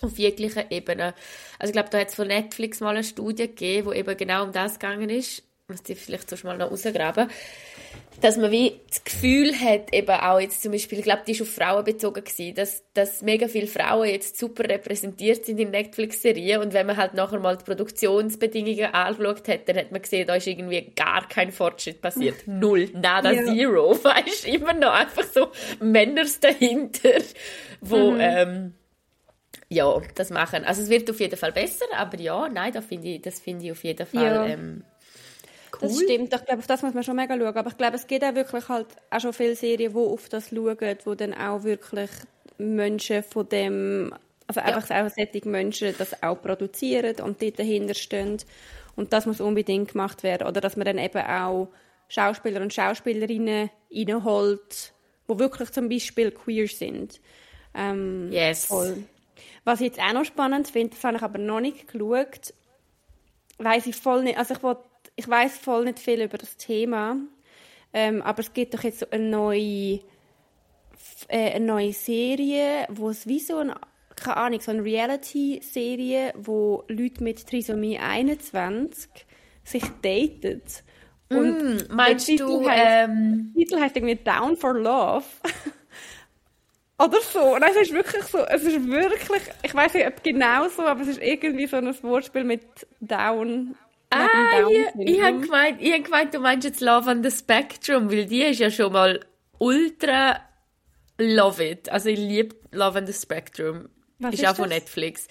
auf 0.00 0.16
jeglicher 0.16 0.70
Ebene. 0.70 1.12
Also 1.58 1.70
ich 1.70 1.72
glaube, 1.72 1.88
da 1.90 1.98
hat 1.98 2.10
es 2.10 2.14
von 2.14 2.28
Netflix 2.28 2.78
mal 2.78 2.90
eine 2.90 3.02
Studie 3.02 3.48
gegeben, 3.48 3.88
wo 3.88 3.92
eben 3.92 4.16
genau 4.16 4.44
um 4.44 4.52
das 4.52 4.78
gegangen 4.78 5.10
ist. 5.10 5.42
Muss 5.66 5.80
ich 5.88 5.98
vielleicht 5.98 6.30
so 6.30 6.36
mal 6.46 6.56
noch 6.56 6.70
rausgraben 6.70 7.28
dass 8.20 8.36
man 8.36 8.50
wie 8.50 8.80
das 8.88 9.04
Gefühl 9.04 9.54
hat, 9.54 9.92
eben 9.92 10.10
auch 10.10 10.38
jetzt 10.40 10.62
zum 10.62 10.72
Beispiel, 10.72 10.98
ich 10.98 11.04
glaube, 11.04 11.22
die 11.26 11.32
ist 11.32 11.42
auf 11.42 11.50
Frauen 11.50 11.84
bezogen 11.84 12.22
gewesen, 12.22 12.54
dass, 12.54 12.82
dass 12.94 13.22
mega 13.22 13.48
viele 13.48 13.66
Frauen 13.66 14.08
jetzt 14.08 14.38
super 14.38 14.64
repräsentiert 14.64 15.44
sind 15.44 15.58
in 15.58 15.70
Netflix-Serien 15.70 16.60
und 16.62 16.72
wenn 16.72 16.86
man 16.86 16.96
halt 16.96 17.14
nachher 17.14 17.40
mal 17.40 17.56
die 17.56 17.64
Produktionsbedingungen 17.64 18.94
angeschaut 18.94 19.48
hat, 19.48 19.68
dann 19.68 19.76
hat 19.76 19.92
man 19.92 20.02
gesehen, 20.02 20.26
da 20.26 20.36
ist 20.36 20.46
irgendwie 20.46 20.92
gar 20.94 21.28
kein 21.28 21.52
Fortschritt 21.52 22.00
passiert. 22.00 22.36
Null, 22.46 22.90
nada, 22.94 23.32
ja. 23.32 23.44
zero. 23.44 23.92
Weißt 24.04 24.46
immer 24.46 24.74
noch 24.74 24.92
einfach 24.92 25.24
so 25.24 25.48
Männers 25.80 26.40
dahinter, 26.40 27.20
wo, 27.80 28.12
mhm. 28.12 28.20
ähm, 28.20 28.74
ja, 29.68 30.00
das 30.14 30.30
machen. 30.30 30.64
Also 30.64 30.82
es 30.82 30.88
wird 30.88 31.10
auf 31.10 31.20
jeden 31.20 31.36
Fall 31.36 31.52
besser, 31.52 31.86
aber 31.96 32.18
ja, 32.18 32.48
nein, 32.48 32.72
das 32.72 32.86
finde 32.86 33.08
ich, 33.08 33.22
das 33.22 33.40
finde 33.40 33.64
ich 33.66 33.72
auf 33.72 33.82
jeden 33.84 34.06
Fall 34.06 34.22
ja. 34.22 34.46
ähm, 34.46 34.84
Cool. 35.80 35.88
Das 35.88 36.00
stimmt. 36.00 36.34
Ich 36.34 36.44
glaube, 36.44 36.58
auf 36.58 36.66
das 36.66 36.82
muss 36.82 36.94
man 36.94 37.02
schon 37.02 37.16
mega 37.16 37.36
schauen. 37.36 37.56
Aber 37.56 37.70
ich 37.70 37.76
glaube, 37.76 37.96
es 37.96 38.06
gibt 38.06 38.24
auch 38.24 38.34
wirklich 38.34 38.68
halt 38.68 38.86
auch 39.10 39.20
schon 39.20 39.32
viele 39.32 39.56
Serien, 39.56 39.92
die 39.92 39.98
auf 39.98 40.28
das 40.28 40.50
schauen, 40.50 40.98
wo 41.04 41.14
dann 41.14 41.34
auch 41.34 41.62
wirklich 41.64 42.10
Menschen 42.58 43.22
von 43.22 43.48
dem, 43.48 44.14
also 44.46 44.60
ja. 44.60 44.66
einfach 44.66 44.90
auch 44.90 45.10
solche 45.10 45.48
Menschen 45.48 45.94
das 45.98 46.22
auch 46.22 46.40
produzieren 46.40 47.16
und 47.20 47.42
dort 47.42 47.58
dahinter 47.58 47.94
stehen. 47.94 48.38
Und 48.96 49.12
das 49.12 49.26
muss 49.26 49.40
unbedingt 49.40 49.92
gemacht 49.92 50.22
werden. 50.22 50.46
Oder 50.46 50.60
dass 50.60 50.76
man 50.76 50.84
dann 50.84 50.98
eben 50.98 51.22
auch 51.22 51.68
Schauspieler 52.08 52.60
und 52.60 52.72
Schauspielerinnen 52.72 53.70
reinholt, 53.92 54.92
die 55.28 55.38
wirklich 55.38 55.70
zum 55.70 55.88
Beispiel 55.88 56.30
queer 56.30 56.68
sind. 56.68 57.20
Ähm, 57.74 58.30
yes. 58.30 58.66
Voll. 58.66 59.04
Was 59.64 59.80
ich 59.80 59.88
jetzt 59.88 60.00
auch 60.00 60.12
noch 60.12 60.24
spannend 60.24 60.68
finde, 60.68 60.94
das 60.94 61.04
habe 61.04 61.16
ich 61.16 61.22
aber 61.22 61.38
noch 61.38 61.60
nicht 61.60 61.88
geschaut, 61.88 62.54
weiß 63.58 63.86
ich 63.86 63.96
voll 63.96 64.22
nicht, 64.22 64.38
also 64.38 64.54
ich 64.54 64.62
wollte 64.62 64.84
ich 65.16 65.28
weiß 65.28 65.58
voll 65.58 65.84
nicht 65.84 65.98
viel 65.98 66.22
über 66.22 66.38
das 66.38 66.56
Thema, 66.56 67.16
ähm, 67.92 68.22
aber 68.22 68.40
es 68.40 68.52
gibt 68.52 68.74
doch 68.74 68.82
jetzt 68.82 69.00
so 69.00 69.06
eine 69.10 69.24
neue, 69.24 70.00
äh, 71.28 71.52
eine 71.54 71.64
neue 71.64 71.92
Serie, 71.92 72.86
wo 72.90 73.10
es 73.10 73.26
wie 73.26 73.40
so 73.40 73.58
ein 73.58 73.74
keine 74.16 74.36
Ahnung, 74.36 74.60
so 74.60 74.70
eine 74.70 74.84
Reality-Serie, 74.84 76.34
wo 76.36 76.84
Leute 76.88 77.22
mit 77.22 77.46
Trisomie 77.46 77.98
21 77.98 79.10
sich 79.64 79.84
daten. 80.02 80.62
Und 81.30 81.88
mm, 81.90 81.94
meinst 81.94 82.28
der 82.28 82.36
du, 82.36 82.68
heißt, 82.68 83.08
ähm... 83.08 83.52
der 83.54 83.64
Titel 83.64 83.80
heißt 83.80 83.96
irgendwie 83.96 84.16
Down 84.16 84.56
for 84.56 84.74
Love. 84.74 85.24
Oder 86.98 87.20
so. 87.20 87.58
Nein, 87.58 87.70
es 87.72 87.88
ist 87.88 87.92
wirklich 87.92 88.22
so, 88.24 88.38
es 88.38 88.62
ist 88.62 88.86
wirklich, 88.86 89.42
ich 89.62 89.74
weiß 89.74 89.94
nicht, 89.94 90.06
ob 90.06 90.22
genau 90.22 90.68
so, 90.68 90.82
aber 90.82 91.00
es 91.00 91.08
ist 91.08 91.22
irgendwie 91.22 91.66
so 91.66 91.76
ein 91.76 92.02
Wortspiel 92.02 92.44
mit 92.44 92.64
Down 93.00 93.74
Ah, 94.14 94.68
ich, 94.68 95.08
ich 95.08 95.22
habe 95.22 95.40
gemeint, 95.40 95.80
hab 95.82 96.04
gemeint, 96.04 96.34
du 96.34 96.38
meinst 96.38 96.64
jetzt 96.64 96.80
Love 96.80 97.10
on 97.10 97.22
the 97.22 97.30
Spectrum, 97.30 98.10
weil 98.10 98.26
die 98.26 98.42
ist 98.42 98.60
ja 98.60 98.70
schon 98.70 98.92
mal 98.92 99.20
ultra 99.58 100.40
love 101.18 101.64
it. 101.64 101.88
Also 101.88 102.08
ich 102.08 102.18
liebe 102.18 102.56
Love 102.72 102.98
on 102.98 103.06
the 103.06 103.12
Spectrum. 103.12 103.88
Was 104.18 104.34
ist, 104.34 104.42
ist 104.42 104.48
auch 104.48 104.56
von 104.56 104.68
Netflix. 104.68 105.28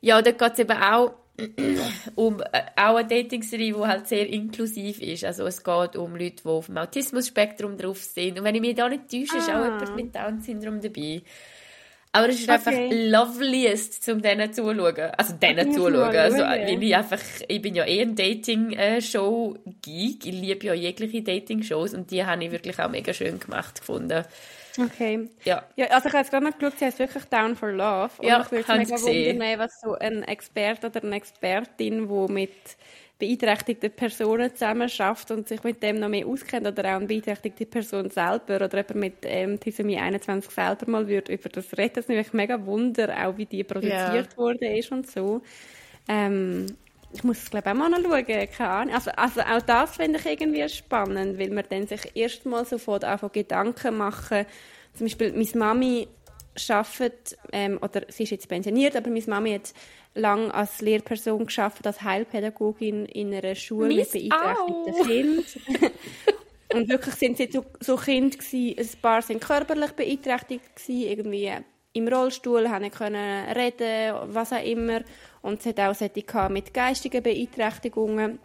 Ja, 0.00 0.20
da 0.22 0.30
geht 0.32 0.52
es 0.52 0.58
eben 0.58 0.76
auch 0.76 1.14
um 2.14 2.40
äh, 2.40 2.62
auch 2.76 2.96
eine 2.96 3.08
Dating-Serie, 3.08 3.74
die 3.74 3.80
halt 3.80 4.06
sehr 4.06 4.28
inklusiv 4.28 5.00
ist. 5.00 5.24
Also 5.24 5.46
es 5.46 5.64
geht 5.64 5.96
um 5.96 6.14
Leute, 6.14 6.42
die 6.44 6.48
auf 6.48 6.66
dem 6.66 6.78
Autismus-Spektrum 6.78 7.76
drauf 7.76 8.02
sind. 8.02 8.38
Und 8.38 8.44
wenn 8.44 8.54
ich 8.54 8.60
mich 8.60 8.76
da 8.76 8.88
nicht 8.88 9.10
täusche, 9.10 9.34
ah. 9.34 9.38
ist 9.38 9.48
auch 9.48 9.54
ah. 9.54 9.64
jemand 9.64 9.96
mit 9.96 10.14
Down-Syndrom 10.14 10.80
dabei. 10.80 11.22
Aber 12.14 12.28
es 12.28 12.36
ist 12.36 12.48
okay. 12.48 12.52
einfach 12.52 12.72
loveliest, 12.90 14.08
um 14.08 14.22
denen 14.22 14.52
zuzuschauen. 14.52 15.10
Also 15.18 15.34
denen 15.34 15.72
zuzuschauen. 15.72 16.16
Also, 16.16 16.38
weil 16.38 16.80
ich 16.80 16.94
einfach, 16.94 17.18
ich 17.48 17.60
bin 17.60 17.74
ja 17.74 17.84
eh 17.84 18.02
ein 18.02 18.14
Dating-Show-Geek. 18.14 20.24
Ich 20.24 20.32
liebe 20.32 20.66
ja 20.66 20.74
jegliche 20.74 21.22
Dating-Shows 21.22 21.92
und 21.92 22.12
die 22.12 22.24
habe 22.24 22.44
ich 22.44 22.52
wirklich 22.52 22.78
auch 22.78 22.88
mega 22.88 23.12
schön 23.12 23.40
gemacht 23.40 23.80
gefunden. 23.80 24.24
Okay. 24.78 25.28
Ja. 25.42 25.64
ja 25.74 25.86
also 25.86 26.06
ich 26.06 26.14
habe 26.14 26.22
jetzt 26.22 26.30
gerade 26.30 26.44
noch 26.44 26.56
geschaut, 26.56 26.78
sie 26.78 26.84
heißt 26.84 27.00
wirklich 27.00 27.24
Down 27.24 27.56
for 27.56 27.72
Love. 27.72 28.12
Und 28.18 28.28
Ja, 28.28 28.42
ich 28.42 28.50
würde 28.52 28.62
es 28.62 28.68
mega 28.68 28.94
gesehen. 28.94 29.40
wundern, 29.40 29.58
was 29.58 29.80
so 29.80 29.94
ein 29.94 30.22
Experte 30.22 30.86
oder 30.86 31.02
eine 31.02 31.16
Expertin, 31.16 32.08
die 32.08 32.32
mit 32.32 32.52
beeinträchtigten 33.18 33.90
Personen 33.92 34.50
zusammen 34.54 34.88
schafft 34.88 35.30
und 35.30 35.48
sich 35.48 35.62
mit 35.62 35.82
dem 35.82 36.00
noch 36.00 36.08
mehr 36.08 36.26
auskennt 36.26 36.66
oder 36.66 36.82
auch 36.90 36.96
eine 36.96 37.06
beeinträchtigte 37.06 37.66
Person 37.66 38.10
selber 38.10 38.56
oder 38.56 38.68
jemand 38.68 38.94
mit 38.96 39.16
ähm, 39.24 39.60
Trisomie 39.60 39.98
21 39.98 40.50
selber 40.50 40.90
mal 40.90 41.06
würde 41.08 41.32
über 41.32 41.48
das 41.48 41.76
reden. 41.76 41.94
Das 41.94 42.04
ist 42.04 42.08
nämlich 42.08 42.32
mega 42.32 42.64
Wunder, 42.66 43.14
auch 43.26 43.36
wie 43.36 43.46
die 43.46 43.64
produziert 43.64 44.28
Ja. 44.30 44.36
worden 44.36 44.62
ist 44.76 44.90
und 44.92 45.10
so. 45.10 45.42
Ähm, 46.08 46.78
ich 47.10 47.22
muss 47.22 47.38
es 47.42 47.50
glaube 47.50 47.68
ich 47.68 47.72
auch 47.74 47.78
mal 47.78 47.90
noch 47.90 48.02
schauen, 48.02 48.26
keine 48.26 48.70
Ahnung. 48.70 48.94
Also, 48.94 49.10
also 49.12 49.40
auch 49.42 49.62
das 49.62 49.96
finde 49.96 50.18
ich 50.18 50.26
irgendwie 50.26 50.68
spannend, 50.68 51.38
weil 51.38 51.50
man 51.50 51.64
dann 51.68 51.86
sich 51.86 52.16
erstmal 52.16 52.64
sofort 52.64 53.04
einfach 53.04 53.30
Gedanken 53.32 53.96
machen. 53.96 54.46
Zum 54.94 55.06
Beispiel, 55.06 55.32
meine 55.32 55.48
Mami 55.54 56.08
arbeitet, 56.70 57.36
ähm, 57.52 57.78
oder 57.82 58.02
sie 58.08 58.24
ist 58.24 58.30
jetzt 58.30 58.48
pensioniert, 58.48 58.96
aber 58.96 59.10
meine 59.10 59.24
Mami 59.26 59.52
hat 59.52 59.72
lang 60.14 60.50
als 60.50 60.80
Lehrperson 60.80 61.46
geschafft, 61.46 61.86
als 61.86 62.02
Heilpädagogin 62.02 63.06
in 63.06 63.34
einer 63.34 63.54
Schule 63.54 63.88
mit 63.88 63.96
Mies 63.96 64.12
beeinträchtigten. 64.12 65.06
Kindern. 65.06 65.90
Und 66.74 66.88
wirklich 66.88 67.14
sind 67.14 67.36
sie 67.36 67.48
so, 67.52 67.64
so 67.78 67.96
Kinder 67.96 68.36
gewesen, 68.36 68.78
ein 68.78 69.00
paar 69.00 69.22
sind 69.22 69.40
körperlich 69.40 69.92
beeinträchtigt 69.92 70.74
gewesen, 70.74 71.08
irgendwie 71.08 71.52
im 71.92 72.08
Rollstuhl, 72.08 72.68
haben 72.68 72.90
können 72.90 73.50
reden, 73.50 74.14
was 74.34 74.52
auch 74.52 74.64
immer. 74.64 75.02
Und 75.42 75.60
es 75.60 75.66
hat 75.66 75.78
auch 75.78 75.94
solche 75.94 76.48
mit 76.50 76.74
geistigen 76.74 77.22
Beeinträchtigungen. 77.22 78.40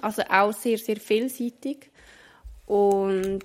Also 0.00 0.22
auch 0.22 0.52
sehr, 0.52 0.78
sehr 0.78 0.96
vielseitig. 0.96 1.90
Und 2.66 3.44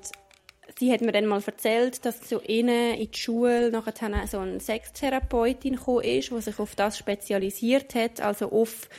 sie 0.77 0.91
hat 0.91 1.01
mir 1.01 1.11
dann 1.11 1.25
mal 1.25 1.41
erzählt, 1.45 2.05
dass 2.05 2.21
zu 2.21 2.41
ihnen 2.41 2.95
in 2.95 3.11
die 3.11 3.17
Schule 3.17 3.71
nachher 3.71 4.27
so 4.27 4.39
eine 4.39 4.59
Sextherapeutin 4.59 5.75
gekommen 5.75 6.03
ist, 6.03 6.31
die 6.31 6.41
sich 6.41 6.59
auf 6.59 6.75
das 6.75 6.97
spezialisiert 6.97 7.95
hat, 7.95 8.21
also 8.21 8.51
auf 8.51 8.89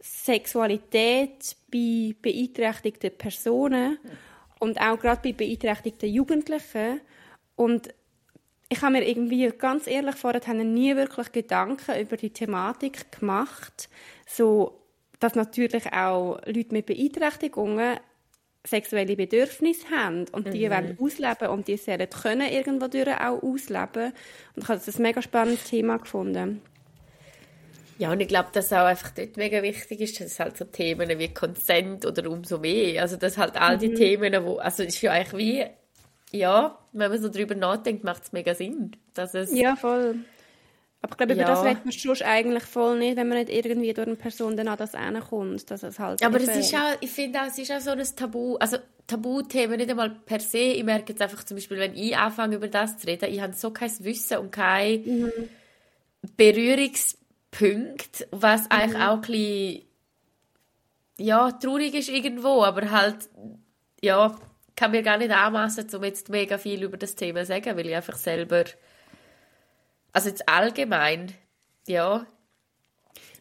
Sexualität 0.00 1.56
bei 1.72 2.14
beeinträchtigten 2.22 3.16
Personen 3.16 3.98
und 4.60 4.80
auch 4.80 4.98
gerade 4.98 5.22
bei 5.22 5.32
beeinträchtigten 5.32 6.08
Jugendlichen. 6.08 7.00
Und 7.56 7.88
ich 8.68 8.82
habe 8.82 8.92
mir 8.92 9.08
irgendwie, 9.08 9.48
ganz 9.48 9.86
ehrlich, 9.86 10.14
vorher 10.14 10.54
nie 10.54 10.94
wirklich 10.94 11.32
Gedanken 11.32 12.00
über 12.00 12.16
die 12.16 12.30
Thematik 12.30 13.10
gemacht, 13.18 13.88
so, 14.26 14.82
dass 15.18 15.34
natürlich 15.34 15.92
auch 15.92 16.38
Leute 16.46 16.72
mit 16.72 16.86
Beeinträchtigungen 16.86 17.98
sexuelle 18.66 19.16
Bedürfnisse 19.16 19.88
haben 19.90 20.26
und 20.32 20.52
die 20.52 20.70
wollen 20.70 20.98
ausleben 21.00 21.48
und 21.48 21.68
die 21.68 21.76
sollen 21.76 22.08
können 22.10 22.50
irgendwo 22.50 22.88
durch 22.88 23.08
auch 23.08 23.42
ausleben. 23.42 24.12
Und 24.54 24.62
ich 24.62 24.68
habe 24.68 24.80
das 24.84 24.98
ein 24.98 25.02
mega 25.02 25.22
spannendes 25.22 25.64
Thema 25.64 25.98
gefunden. 25.98 26.60
Ja, 27.98 28.12
und 28.12 28.20
ich 28.20 28.28
glaube, 28.28 28.50
dass 28.52 28.72
auch 28.72 28.86
einfach 28.86 29.10
dort 29.10 29.36
mega 29.36 29.60
wichtig 29.62 30.00
ist, 30.00 30.20
dass 30.20 30.38
halt 30.38 30.56
so 30.56 30.64
Themen 30.64 31.18
wie 31.18 31.34
Consent 31.34 32.06
oder 32.06 32.30
umso 32.30 32.58
mehr, 32.58 33.02
also 33.02 33.16
dass 33.16 33.38
halt 33.38 33.56
all 33.56 33.76
die 33.76 33.92
Themen, 33.92 34.44
wo, 34.44 34.58
also 34.58 34.84
ist 34.84 35.02
ja 35.02 35.10
eigentlich 35.10 35.36
wie, 35.36 35.66
ja, 36.36 36.78
wenn 36.92 37.10
man 37.10 37.20
so 37.20 37.28
drüber 37.28 37.56
nachdenkt, 37.56 38.04
macht 38.04 38.22
es 38.22 38.32
mega 38.32 38.54
Sinn, 38.54 38.92
dass 39.14 39.34
es, 39.34 39.52
Ja, 39.52 39.74
voll. 39.74 40.16
Aber 41.00 41.12
ich 41.12 41.16
glaube, 41.16 41.32
über 41.34 41.42
Ja. 41.42 41.48
das 41.48 41.62
redet 41.64 41.84
man 41.84 41.92
schon 41.92 42.22
eigentlich 42.22 42.64
voll 42.64 42.98
nicht, 42.98 43.16
wenn 43.16 43.28
man 43.28 43.38
nicht 43.38 43.50
irgendwie 43.50 43.92
durch 43.94 44.06
eine 44.06 44.16
Person 44.16 44.56
dann 44.56 44.66
an 44.68 44.78
das 44.78 44.92
hinkommt, 44.98 45.70
dass 45.70 45.82
es 45.84 45.98
halt 45.98 46.24
aber 46.24 46.40
es 46.40 46.48
ist 46.48 46.74
auch, 46.74 46.96
ich 47.00 47.10
finde 47.10 47.40
auch, 47.40 47.46
es 47.46 47.58
ist 47.58 47.70
auch 47.70 47.80
so 47.80 47.90
ein 47.90 48.02
Tabu, 48.16 48.56
also 48.56 48.78
Tabuthemen 49.06 49.76
nicht 49.76 49.90
einmal 49.90 50.10
per 50.10 50.40
se, 50.40 50.58
ich 50.58 50.84
merke 50.84 51.12
jetzt 51.12 51.22
einfach 51.22 51.44
zum 51.44 51.56
Beispiel, 51.56 51.78
wenn 51.78 51.94
ich 51.94 52.16
anfange 52.16 52.56
über 52.56 52.68
das 52.68 52.98
zu 52.98 53.06
reden, 53.06 53.32
ich 53.32 53.40
habe 53.40 53.52
so 53.52 53.70
kein 53.70 53.92
Wissen 54.00 54.38
und 54.38 54.50
kein 54.50 55.30
Berührungspunkt, 56.36 58.26
was 58.32 58.70
eigentlich 58.70 59.00
auch 59.00 59.14
ein 59.14 59.20
bisschen, 59.20 59.82
ja, 61.18 61.52
traurig 61.52 61.94
ist 61.94 62.08
irgendwo, 62.08 62.62
aber 62.64 62.90
halt, 62.90 63.28
ja, 64.02 64.36
kann 64.76 64.90
mir 64.92 65.02
gar 65.02 65.18
nicht 65.18 65.30
anmassen, 65.30 65.86
um 65.94 66.04
jetzt 66.04 66.28
mega 66.28 66.58
viel 66.58 66.82
über 66.82 66.96
das 66.96 67.14
Thema 67.14 67.40
zu 67.40 67.46
sagen, 67.46 67.76
weil 67.76 67.86
ich 67.86 67.94
einfach 67.94 68.16
selber, 68.16 68.64
also 70.12 70.28
jetzt 70.28 70.48
allgemein, 70.48 71.32
ja, 71.86 72.26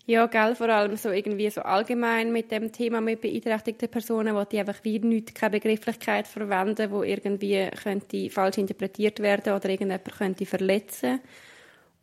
Ja, 0.06 0.26
gell, 0.28 0.56
vor 0.56 0.70
allem 0.70 0.96
so 0.96 1.10
irgendwie 1.12 1.50
so 1.50 1.62
allgemein 1.62 2.32
mit 2.32 2.50
dem 2.52 2.72
Thema 2.72 3.02
mit 3.02 3.20
beeinträchtigten 3.22 3.90
Personen, 3.90 4.36
wo 4.36 4.44
die 4.46 4.60
einfach 4.60 4.80
wie 4.84 5.00
nicht 5.00 5.36
keine 5.36 5.52
Begrifflichkeit 5.60 6.28
verwenden, 6.28 6.92
wo 6.92 7.04
irgendwie 7.04 7.70
könnte 7.84 8.30
falsch 8.30 8.58
interpretiert 8.58 9.20
werden 9.20 9.54
oder 9.54 9.70
irgendjemand 9.70 10.06
könnte 10.18 10.46
verletzen. 10.46 11.20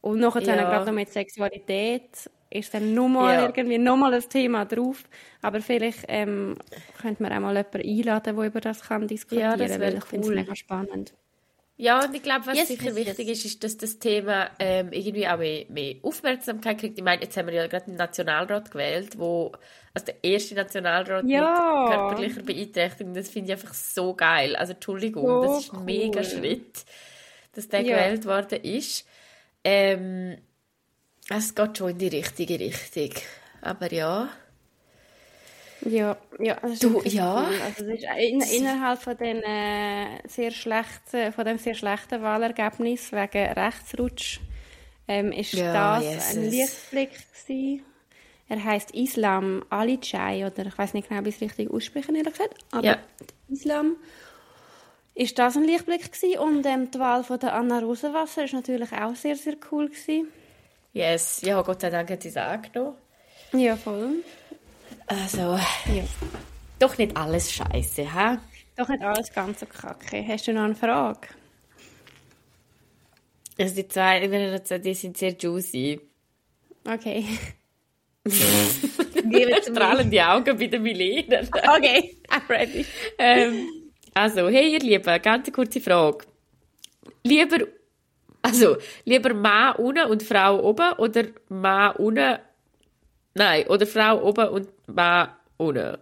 Und 0.03 0.21
nachher 0.21 0.41
Ja. 0.41 0.57
dann 0.57 0.67
gerade 0.67 0.87
noch 0.87 0.95
mit 0.95 1.11
Sexualität 1.13 2.31
ist 2.51 2.75
dann 2.75 2.95
nochmal 2.95 3.39
Ja. 3.39 3.49
irgendwie 3.57 3.79
nochmal 3.79 4.15
ein 4.15 4.29
Thema 4.29 4.65
drauf. 4.67 5.05
Aber 5.43 5.61
vielleicht 5.63 6.05
ähm, 6.09 6.57
könnte 7.01 7.23
man 7.23 7.33
auch 7.33 7.41
mal 7.41 7.57
jemanden 7.57 7.81
einladen, 7.89 8.37
der 8.37 8.47
über 8.47 8.61
das 8.61 8.83
kann 8.83 9.09
diskutieren 9.09 9.41
Ja, 9.41 9.57
das 9.57 9.79
weil 9.81 9.97
ich 9.97 10.05
finde 10.05 10.27
es 10.27 10.33
cool. 10.33 10.35
mega 10.35 10.57
spannend. 10.57 11.15
Ja, 11.77 12.05
und 12.05 12.15
ich 12.15 12.23
glaube, 12.23 12.47
was 12.47 12.57
Yes, 12.57 12.69
sicher 12.69 12.85
yes, 12.85 12.95
wichtig 12.95 13.27
yes. 13.29 13.39
ist, 13.41 13.45
ist, 13.47 13.65
dass 13.65 13.77
das 13.77 13.99
Thema 13.99 14.49
ähm, 14.61 14.93
irgendwie 14.93 15.27
auch 15.27 15.39
mehr, 15.39 15.65
mehr 15.69 15.97
Aufmerksamkeit 16.03 16.79
kriegt. 16.79 16.99
Ich 16.99 17.05
meine, 17.05 17.23
jetzt 17.23 17.37
haben 17.37 17.47
wir 17.49 17.55
ja 17.55 17.67
gerade 17.67 17.87
einen 17.87 17.97
Nationalrat 17.97 18.71
gewählt, 18.71 19.19
wo, 19.19 19.51
also 19.93 20.07
der 20.07 20.23
erste 20.23 20.55
Nationalrat 20.55 21.25
Ja. 21.27 21.87
mit 21.89 21.93
körperlicher 21.97 22.43
Beeinträchtigung, 22.43 23.13
das 23.15 23.29
finde 23.29 23.53
ich 23.53 23.61
einfach 23.61 23.75
so 23.75 24.15
geil. 24.15 24.55
Also 24.55 24.75
Entschuldigung, 24.75 25.27
So 25.27 25.43
das 25.43 25.65
ist 25.65 25.73
ein 25.75 25.85
mega 25.85 26.21
cool. 26.21 26.25
Schritt, 26.25 26.85
dass 27.53 27.69
der 27.69 27.81
Ja. 27.81 27.97
gewählt 27.97 28.25
worden 28.25 28.63
ist. 28.63 29.05
Ähm, 29.65 30.39
es 31.29 31.55
geht 31.57 31.79
schon 31.79 31.91
in 31.91 31.99
die 31.99 32.09
richtige 32.09 32.61
Richtung. 32.61 33.11
Aber 33.63 33.93
ja. 33.93 34.29
Ja, 35.85 36.17
ja, 36.39 36.57
das 36.63 36.79
Du, 36.79 37.01
ja. 37.05 37.47
cool. 37.49 37.61
Also 37.63 37.85
es 37.85 37.99
ist 38.01 38.07
in, 38.19 38.41
innerhalb 38.41 39.03
von 39.03 39.17
den 39.17 39.43
äh, 39.43 40.27
sehr 40.27 40.51
schlechten, 40.51 41.33
von 41.33 41.45
dem 41.45 41.59
sehr 41.59 41.75
schlechten 41.75 42.23
Wahlergebnis 42.23 43.13
wegen 43.13 43.53
Rechtsrutsch 43.53 44.41
ähm, 45.09 45.31
ist 45.33 45.53
Ja, 45.53 45.99
das 45.99 46.05
ein 46.37 46.45
Jesus. 46.45 46.51
Lichtblick 46.53 47.11
gewesen. 47.33 47.83
Er 48.49 48.63
heißt 48.65 48.91
Islam 48.93 49.65
Ali 49.71 49.99
Chai 50.01 50.47
oder 50.47 50.67
ich 50.67 50.77
weiß 50.79 50.95
nicht 50.95 51.09
genau, 51.09 51.25
wie 51.25 51.31
ich 51.31 51.37
es 51.37 51.41
richtig 51.41 51.71
aussprechen 51.71 52.15
ehrlich 52.15 52.33
gesagt, 52.35 52.55
aber 52.71 52.85
Ja. 52.87 52.99
Islam 53.49 53.97
ist 55.15 55.39
das 55.39 55.57
ein 55.57 55.65
Lichtblick 55.65 56.13
gewesen. 56.13 56.39
und 56.39 56.67
ähm, 56.67 56.91
die 56.91 56.99
Wahl 56.99 57.25
von 57.25 57.39
der 57.39 57.55
Anna 57.55 57.81
Rosenwasser 57.81 58.45
ist 58.45 58.55
natürlich 58.55 58.93
auch 58.93 59.15
sehr 59.15 59.37
sehr 59.37 59.57
cool 59.71 59.89
gewesen. 59.89 60.29
Yes. 60.93 61.41
Ja, 61.43 61.61
Gott 61.63 61.81
sei 61.81 61.91
Dank 61.91 62.11
hat 62.11 62.23
sie 62.23 62.29
es 62.29 62.37
angenommen. 62.37 62.97
Ja 63.53 63.77
voll. 63.77 64.23
Also, 65.07 65.59
Ja. 65.93 66.05
doch 66.79 66.97
nicht 66.99 67.17
alles 67.17 67.53
scheiße, 67.53 68.13
ha? 68.13 68.39
Doch 68.77 68.89
nicht 68.89 69.03
alles 69.03 69.33
ganz 69.33 69.61
so 69.61 69.67
kacke. 69.67 70.25
Hast 70.27 70.47
du 70.49 70.53
noch 70.53 70.63
eine 70.65 70.75
Frage? 70.75 71.29
Also 73.59 73.75
die 73.77 73.87
zwei, 73.89 74.27
die 74.79 74.95
sind 74.95 75.17
sehr 75.17 75.33
juicy. 75.39 76.01
Okay. 76.87 77.25
Strahlende 79.71 80.27
Augen 80.27 80.59
bei 80.59 80.67
der 80.67 80.81
Milena. 80.81 81.41
Okay, 81.77 82.17
I'm 82.31 82.49
ready. 82.49 82.85
ähm, 83.19 83.69
also, 84.15 84.49
hey 84.49 84.73
ihr 84.73 84.81
Lieben, 84.81 85.23
ganz 85.23 85.53
kurze 85.53 85.81
Frage. 85.81 86.25
Lieber, 87.23 87.67
also, 88.43 88.77
lieber 89.05 89.35
Mann 89.35 89.77
unten 89.77 90.07
und 90.11 90.23
Frau 90.23 90.61
oben 90.63 90.93
oder 90.95 91.25
Mann 91.49 91.97
unten, 91.97 92.39
nein, 93.35 93.67
oder 93.69 93.87
Frau 93.87 94.23
oben 94.23 94.49
und 94.49 94.69
Mann 94.87 95.29
unten? 95.59 95.99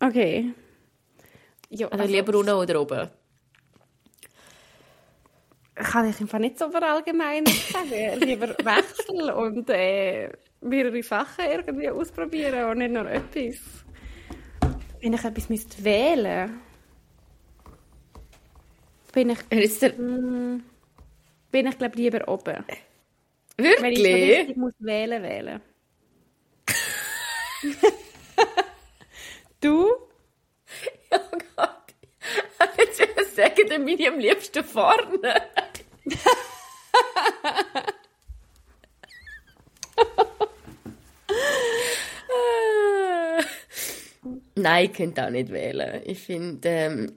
Okay. 0.00 0.54
Ja, 1.70 1.88
Also 1.90 2.04
lieber 2.04 2.36
unten 2.38 2.52
oder 2.54 2.80
oben? 2.80 3.10
kann 5.74 6.08
ich 6.08 6.20
einfach 6.20 6.38
nicht 6.38 6.58
so 6.58 6.70
verallgemeinern 6.70 7.60
sagen. 7.72 8.20
Lieber 8.20 8.48
wechseln 8.64 9.30
und 9.30 9.68
äh, 9.70 10.30
mehrere 10.60 11.02
Sachen 11.02 11.44
irgendwie 11.44 11.90
ausprobieren 11.90 12.70
und 12.70 12.78
nicht 12.78 12.92
nur 12.92 13.10
etwas. 13.10 13.84
Wenn 15.00 15.12
ich 15.14 15.24
etwas 15.24 15.48
müsste 15.48 15.84
wählen 15.84 16.60
bin 19.12 19.30
ich, 19.30 19.38
Ist 19.50 19.82
der, 19.82 19.90
bin 19.90 21.66
ich 21.68 21.78
glaube 21.78 21.96
lieber 21.96 22.26
oben. 22.28 22.64
Wenn 23.78 23.92
ich 23.96 24.02
wirklich? 24.02 24.14
richtig 24.14 24.56
muss 24.56 24.74
wählen, 24.80 25.22
wählen. 25.22 25.60
du? 29.60 29.88
Oh 31.10 31.38
Gott. 31.56 31.70
Jetzt 32.78 32.98
will 32.98 33.08
ich 33.20 33.28
sagen, 33.34 33.68
dann 33.68 33.84
bin 33.84 33.98
ich 33.98 34.08
am 34.08 34.18
liebsten 34.18 34.64
vorne. 34.64 35.42
Nein, 44.56 44.86
ich 44.86 44.92
könnte 44.92 45.26
auch 45.26 45.30
nicht 45.30 45.50
wählen. 45.50 46.00
Ich 46.04 46.20
finde, 46.20 46.68
ähm, 46.68 47.12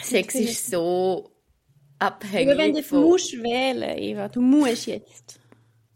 Sex 0.00 0.34
ist 0.34 0.70
so 0.70 1.30
abhängig 1.98 2.48
Aber 2.48 2.58
wenn 2.58 2.74
du 2.74 2.82
von... 2.82 3.00
musst 3.00 3.32
wählen, 3.42 3.98
Eva, 3.98 4.28
du 4.28 4.40
musst 4.40 4.86
jetzt. 4.86 5.40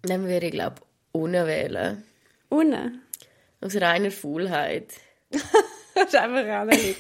Dann 0.03 0.27
würde 0.27 0.47
ich, 0.47 0.53
glaube 0.53 0.77
ohne 1.13 1.47
wählen. 1.47 2.03
Ohne. 2.51 3.01
Aus 3.61 3.77
reiner 3.77 4.11
Faulheit. 4.11 4.95
Das 5.31 6.05
ist 6.07 6.15
einfach 6.15 6.63
auch 6.63 6.65
nicht. 6.67 6.97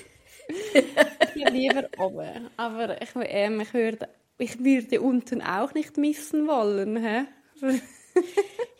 ich 0.74 1.44
bin 1.44 1.54
lieber 1.54 1.88
oben. 1.98 2.50
Aber 2.56 3.00
ich, 3.00 3.10
ähm, 3.14 3.60
ich, 3.60 3.72
würde, 3.72 4.08
ich 4.38 4.64
würde 4.64 5.00
unten 5.00 5.40
auch 5.40 5.72
nicht 5.74 5.96
missen 5.96 6.46
wollen. 6.46 6.96
Hä? 6.96 7.24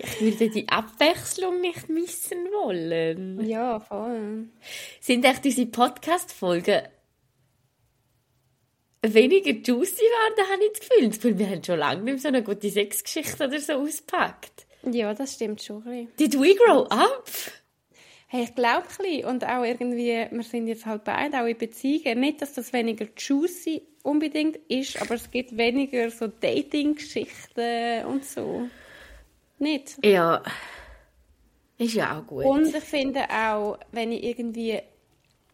Ich 0.00 0.20
würde 0.20 0.50
die 0.50 0.68
Abwechslung 0.68 1.60
nicht 1.60 1.88
missen 1.88 2.46
wollen. 2.46 3.46
ja, 3.46 3.78
voll. 3.78 4.48
Sind 5.00 5.24
echt 5.24 5.44
unsere 5.44 5.66
Podcast-Folgen 5.68 6.82
weniger 9.02 9.50
juicy 9.50 10.02
geworden, 10.02 10.52
habe 10.52 10.64
ich 10.64 10.72
das 10.72 10.80
Gefühl. 10.80 11.08
Das 11.08 11.16
Gefühl, 11.16 11.38
wir 11.38 11.50
haben 11.50 11.64
schon 11.64 11.78
lange 11.78 12.02
nicht 12.02 12.04
mehr 12.04 12.18
so 12.18 12.28
eine 12.28 12.42
gute 12.42 12.70
Sexgeschichte 12.70 13.46
oder 13.46 13.60
so 13.60 13.74
ausgepackt. 13.74 14.66
Ja, 14.90 15.14
das 15.14 15.34
stimmt 15.34 15.62
schon. 15.62 16.08
Did 16.18 16.34
we 16.34 16.54
grow 16.54 16.86
up? 16.90 17.28
Hey, 18.30 18.42
ich 18.42 18.54
glaube 18.54 18.86
ein. 19.02 19.24
Und 19.24 19.44
auch 19.46 19.64
irgendwie, 19.64 20.26
wir 20.30 20.42
sind 20.42 20.66
jetzt 20.68 20.84
halt 20.84 21.02
beide 21.04 21.40
auch 21.40 21.46
in 21.46 21.56
Beziehungen. 21.56 22.20
Nicht, 22.20 22.42
dass 22.42 22.52
das 22.52 22.74
weniger 22.74 23.06
juicy 23.16 23.82
unbedingt 24.02 24.56
ist, 24.68 25.00
aber 25.00 25.14
es 25.14 25.30
gibt 25.30 25.56
weniger 25.56 26.10
so 26.10 26.26
Dating-Geschichten 26.26 28.04
und 28.04 28.26
so. 28.26 28.68
Nicht? 29.58 29.96
Ja. 30.04 30.42
Ist 31.78 31.94
ja 31.94 32.18
auch 32.18 32.26
gut. 32.26 32.44
Und 32.44 32.74
ich 32.74 32.84
finde 32.84 33.24
auch, 33.30 33.78
wenn 33.92 34.12
ich 34.12 34.22
irgendwie. 34.24 34.78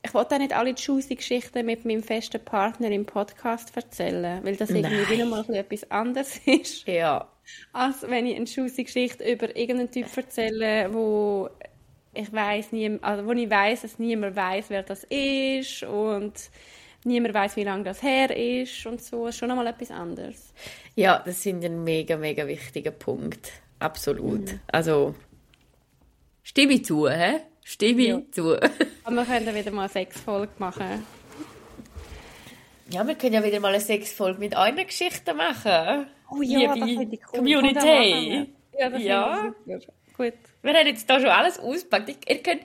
Ich 0.03 0.13
wollte 0.13 0.35
auch 0.35 0.39
nicht 0.39 0.53
alle 0.53 0.71
juicy 0.71 1.15
Geschichten 1.15 1.65
mit 1.65 1.85
meinem 1.85 2.03
festen 2.03 2.45
Partner 2.45 2.91
im 2.91 3.07
Podcast 3.07 3.75
erzählen, 3.75 4.45
weil 4.45 4.57
das 4.57 4.69
irgendwie 4.69 4.97
Nein. 4.97 5.11
wieder 5.11 5.25
mal 5.25 5.49
etwas 5.55 5.91
anderes 5.91 6.41
ist, 6.45 6.87
ja. 6.87 7.27
als 7.73 8.03
wenn 8.03 8.27
ich 8.27 8.37
eine 8.37 8.45
juicy 8.45 8.85
Geschichte 8.85 9.25
über 9.25 9.57
irgendeinen 9.57 9.91
Typ 9.91 10.15
erzähle, 10.15 10.93
wo 10.93 11.49
ich 12.15 12.33
weiß 12.33 12.73
nie, 12.73 12.99
also 13.03 13.27
wo 13.27 13.33
ich 13.33 13.49
weiß, 13.51 13.83
dass 13.83 13.99
niemand 13.99 14.37
weiß, 14.37 14.67
wer 14.71 14.83
das 14.83 15.05
ist 15.05 15.83
und 15.85 16.33
niemand 17.05 17.35
weiß, 17.35 17.57
wie 17.57 17.65
lange 17.65 17.85
das 17.85 18.03
her 18.03 18.35
ist 18.37 18.87
und 18.87 19.03
so. 19.03 19.27
Ist 19.27 19.39
schon 19.39 19.51
einmal 19.51 19.67
etwas 19.67 19.91
anderes. 19.91 20.53
Ja, 20.95 21.23
das 21.25 21.43
sind 21.43 21.65
ein 21.65 21.85
mega, 21.85 22.17
mega 22.17 22.47
wichtiger 22.47 22.91
Punkt. 22.93 23.53
Absolut. 23.79 24.55
Also, 24.69 25.15
stimme 26.43 26.75
ich 26.75 26.85
zu, 26.85 27.09
hä? 27.09 27.41
Stimme 27.63 28.03
Ja. 28.03 28.23
zu. 28.31 28.55
Aber 29.05 29.17
wir 29.17 29.25
können 29.25 29.55
wieder 29.55 29.71
mal 29.71 29.89
sechs 29.89 30.21
Folgen 30.21 30.53
machen. 30.59 31.05
Ja, 32.91 33.07
wir 33.07 33.15
können 33.15 33.35
ja 33.35 33.43
wieder 33.45 33.61
mal 33.61 33.69
eine 33.69 33.81
Sexfolge 33.81 34.39
mit 34.39 34.55
euren 34.57 34.77
Geschichten 34.77 35.37
machen. 35.37 36.07
Oh 36.31 36.43
ja, 36.43 36.59
Liebe 36.59 36.81
das 36.81 36.89
finde 36.91 37.15
ich 37.17 37.21
cool. 37.33 37.39
Community. 37.39 38.47
Ja, 38.79 38.91
das 38.91 39.03
Ja. 39.03 39.53
finde 39.65 39.79
ich 39.79 39.85
super. 39.85 39.93
Gut. 40.17 40.33
Wir 40.63 40.75
haben 40.75 40.87
jetzt 40.87 41.11
da 41.11 41.19
schon 41.21 41.29
alles 41.29 41.59
ausgepackt. 41.59 42.09
Ich- 42.09 42.29
Ihr 42.31 42.43
könnt 42.43 42.63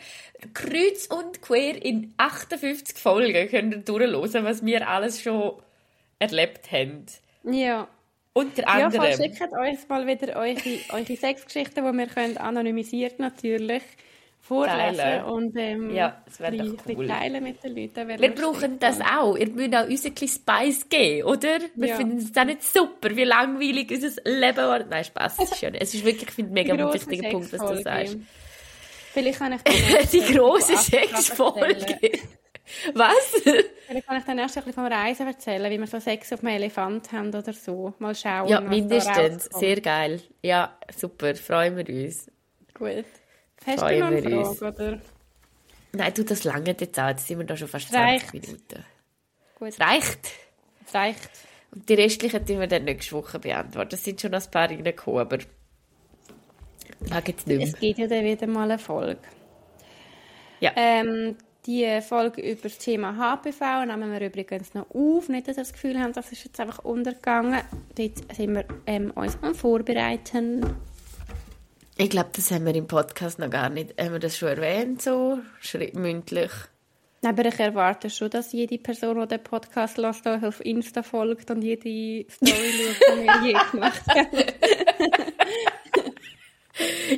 kreuz 0.54 1.08
und 1.08 1.42
quer 1.42 1.84
in 1.84 2.14
58 2.18 2.98
Folgen 2.98 3.50
könnt 3.50 3.90
durchhören, 3.90 4.46
was 4.46 4.64
wir 4.66 4.88
alles 4.88 5.22
schon 5.22 5.54
erlebt 6.20 6.72
haben. 6.72 7.06
Ja. 7.44 7.88
Unter 8.34 8.62
Ja, 8.62 8.68
anderem. 8.86 9.12
schickt 9.14 9.42
euch 9.42 9.90
mal 9.90 10.06
wieder 10.06 10.36
eure, 10.36 10.60
eure 10.94 11.16
Sexgeschichten, 11.16 11.84
die 11.84 11.98
wir 11.98 12.08
können, 12.08 12.38
anonymisiert 12.38 13.20
natürlich 13.20 13.82
vorlesen 14.42 14.98
Teilen. 14.98 15.24
und 15.26 15.56
ähm, 15.58 15.94
Ja, 15.94 16.22
das 16.26 16.42
ein 16.42 16.78
cool. 16.96 17.08
teilen 17.08 17.44
mit 17.44 17.64
den 17.64 17.76
Leuten. 17.76 18.08
wir 18.08 18.18
lustig. 18.18 18.36
brauchen 18.36 18.80
das 18.80 19.00
auch. 19.02 19.36
Ihr 19.38 19.50
müsst 19.50 19.76
auch 19.76 19.88
uns 19.88 20.06
ein 20.06 20.14
bisschen 20.14 20.28
Spice 20.42 20.90
geben, 20.90 21.28
oder? 21.28 21.60
Wir 21.76 21.88
Ja. 21.90 21.96
finden 21.96 22.18
es 22.18 22.36
auch 22.36 22.46
nicht 22.46 22.64
super, 22.64 23.16
wie 23.16 23.24
langweilig 23.26 23.92
unser 23.92 24.22
Leben 24.26 24.58
war. 24.58 24.84
Nein, 24.86 25.04
Spaß, 25.04 25.36
es 25.40 25.52
ist 25.52 25.62
ja 25.62 25.70
nicht. 25.70 25.82
Es 25.84 25.94
ist 25.94 26.04
wirklich, 26.06 26.30
ich 26.30 26.36
finde, 26.36 26.52
mega 26.54 26.74
Die 26.76 26.82
ein 26.82 26.86
grosse 26.90 27.10
wichtiger 27.10 27.30
Punkt, 27.30 27.54
was 27.54 27.60
du 27.62 27.82
sagst. 27.84 28.18
Vielleicht 29.14 29.40
kann 29.40 29.54
ich 29.54 29.62
Die 30.12 30.40
Afrika 30.40 30.78
Sexfolge. 30.78 32.20
Was? 32.94 33.42
Vielleicht 33.88 34.06
kann 34.08 34.18
ich 34.20 34.24
dann 34.26 34.38
erst 34.38 34.56
ein 34.58 34.64
bisschen 34.64 34.84
vom 34.84 34.92
Reisen 34.92 35.26
erzählen, 35.26 35.72
wie 35.72 35.80
wir 35.80 35.88
so 35.88 36.00
Sex 36.00 36.32
auf 36.32 36.44
einem 36.44 36.56
Elefant 36.56 37.12
haben 37.12 37.30
oder 37.30 37.52
so. 37.54 37.94
Mal 37.98 38.14
schauen. 38.14 38.48
Ja, 38.48 38.62
mindestens. 38.62 39.46
Sehr 39.46 39.82
geil. 39.82 40.22
Ja, 40.44 40.78
super. 40.96 41.34
Freuen 41.36 41.78
wir 41.78 41.90
uns. 41.90 42.32
Gut. 42.76 43.06
Hast 43.66 43.82
du 43.82 44.00
noch 44.00 44.08
eine. 44.08 44.46
Frage, 44.46 44.66
oder? 44.68 45.02
Nein, 45.92 46.14
du, 46.14 46.24
das 46.24 46.44
lange 46.44 46.76
jetzt 46.80 47.00
auch. 47.00 47.10
Jetzt 47.10 47.28
sind 47.28 47.40
wir 47.40 47.46
da 47.46 47.58
schon 47.58 47.68
fast 47.68 47.86
Es 47.86 47.92
20 47.92 48.24
reicht. 48.24 48.34
Minuten. 48.34 48.86
Gut. 49.56 49.70
Es 49.70 49.80
reicht. 49.80 50.32
Es 50.86 50.94
reicht. 50.94 51.30
Und 51.72 51.88
die 51.88 51.94
restlichen 51.94 52.46
die 52.46 52.60
wir 52.60 52.68
dann 52.68 52.86
nächste 52.86 53.16
Woche 53.16 53.40
beantworten. 53.40 53.96
Es 53.96 54.04
sind 54.04 54.22
schon 54.22 54.34
ein 54.34 54.44
paar 54.52 54.70
reingekommen, 54.70 55.20
aber 55.20 55.38
sag 57.02 57.28
jetzt 57.28 57.48
nicht 57.48 57.58
mehr. 57.58 57.68
Es 57.68 57.80
gibt 57.80 58.00
ja 58.00 58.08
dann 58.08 58.24
wieder 58.24 58.48
mal 58.48 58.64
eine 58.64 58.80
Folge. 58.80 59.20
Ja. 60.60 60.72
Ähm, 60.76 61.36
die 61.66 62.02
Folge 62.02 62.42
über 62.42 62.64
das 62.64 62.78
Thema 62.78 63.16
HPV 63.16 63.86
nehmen 63.86 64.12
wir 64.12 64.22
übrigens 64.22 64.74
noch 64.74 64.90
auf. 64.92 65.30
Nicht, 65.30 65.48
dass 65.48 65.58
wir 65.58 65.64
das 65.64 65.74
Gefühl 65.74 66.00
haben, 66.00 66.14
das 66.14 66.32
ist 66.32 66.44
jetzt 66.44 66.60
einfach 66.60 66.84
untergegangen. 66.84 67.62
Dort 67.96 68.36
sind 68.36 68.56
wir 68.56 68.66
ähm, 68.86 69.12
uns 69.12 69.38
am 69.42 69.54
Vorbereiten. 69.54 70.66
Ich 72.02 72.10
glaube, 72.10 72.30
das 72.34 72.50
haben 72.50 72.66
wir 72.66 72.74
im 72.76 72.88
Podcast 72.88 73.40
noch 73.40 73.50
gar 73.50 73.70
nicht. 73.70 74.02
Haben 74.02 74.14
wir 74.14 74.20
das 74.20 74.38
schon 74.38 74.48
erwähnt, 74.48 75.02
so 75.02 75.40
mündlich? 75.96 76.50
Aber 77.26 77.44
ich 77.44 77.60
erwarte 77.60 78.10
schon, 78.10 78.30
dass 78.30 78.54
jede 78.54 78.78
Person, 78.78 79.20
die 79.20 79.28
den 79.28 79.44
Podcast 79.44 79.98
hört, 79.98 80.26
euch 80.26 80.44
auf 80.46 80.66
Insta 80.66 81.04
folgt 81.04 81.52
und 81.52 81.62
jede 81.62 82.26
Story 82.32 82.54
schaut, 82.54 83.18
die 83.18 83.24
wir 83.26 83.48
je 83.48 83.58
gemacht 83.72 84.02
haben. 84.08 84.44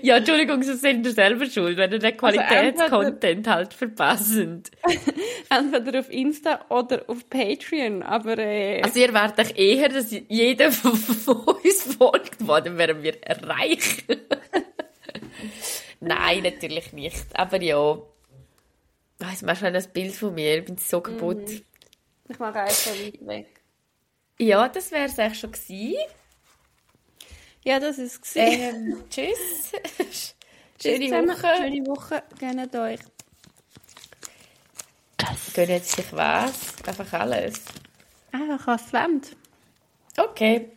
Ja, 0.01 0.17
Entschuldigung, 0.17 0.63
so 0.63 0.73
sind 0.73 1.05
wir 1.05 1.11
selber 1.11 1.45
schuld, 1.45 1.77
wenn 1.77 1.91
ihr 1.91 1.99
den 1.99 2.17
Qualitätscontent 2.17 3.47
halt 3.47 3.75
verpassen. 3.75 4.63
Entweder 5.49 5.99
auf 5.99 6.09
Insta 6.09 6.65
oder 6.69 7.03
auf 7.05 7.29
Patreon. 7.29 8.01
Aber 8.01 8.35
äh, 8.39 8.81
Also 8.81 8.99
ihr 8.99 9.13
werdet 9.13 9.37
euch 9.37 9.59
eher, 9.59 9.89
dass 9.89 10.11
jeder 10.27 10.71
von 10.71 10.93
uns 10.93 11.95
folgt, 11.95 12.37
wo 12.39 12.59
dann 12.59 12.79
wären 12.79 13.03
wir 13.03 13.13
reich. 13.43 14.05
Nein, 15.99 16.43
natürlich 16.43 16.93
nicht. 16.93 17.25
Aber 17.33 17.61
ja. 17.61 17.97
Weiss, 19.19 19.41
machst 19.43 19.61
du 19.61 19.67
ein 19.67 19.87
Bild 19.93 20.15
von 20.15 20.33
mir? 20.33 20.57
Ich 20.59 20.65
bin 20.65 20.77
so 20.77 21.01
kaputt. 21.01 21.49
ich 22.27 22.39
mache 22.39 22.61
eins 22.61 22.85
so 22.85 22.91
weit 22.91 23.25
weg. 23.27 23.47
Ja, 24.39 24.67
das 24.67 24.91
wäre 24.91 25.05
es 25.05 25.19
eigentlich 25.19 25.39
schon 25.39 25.51
gewesen. 25.51 25.95
Ja, 27.63 27.79
das 27.79 27.99
ist 27.99 28.25
es. 28.25 28.35
Ähm, 28.35 29.03
tschüss. 29.09 29.71
Schöne. 30.81 31.27
Woche. 31.27 31.57
Schöne 31.57 31.85
Woche. 31.85 32.23
Gönnt 32.39 32.75
euch. 32.75 32.99
Gönnt 35.53 35.85
sich 35.85 36.11
was? 36.13 36.73
Einfach 36.87 37.13
alles. 37.13 37.61
Einfach 38.31 38.65
was 38.65 38.91
wollt. 38.91 39.35
Okay. 40.17 40.71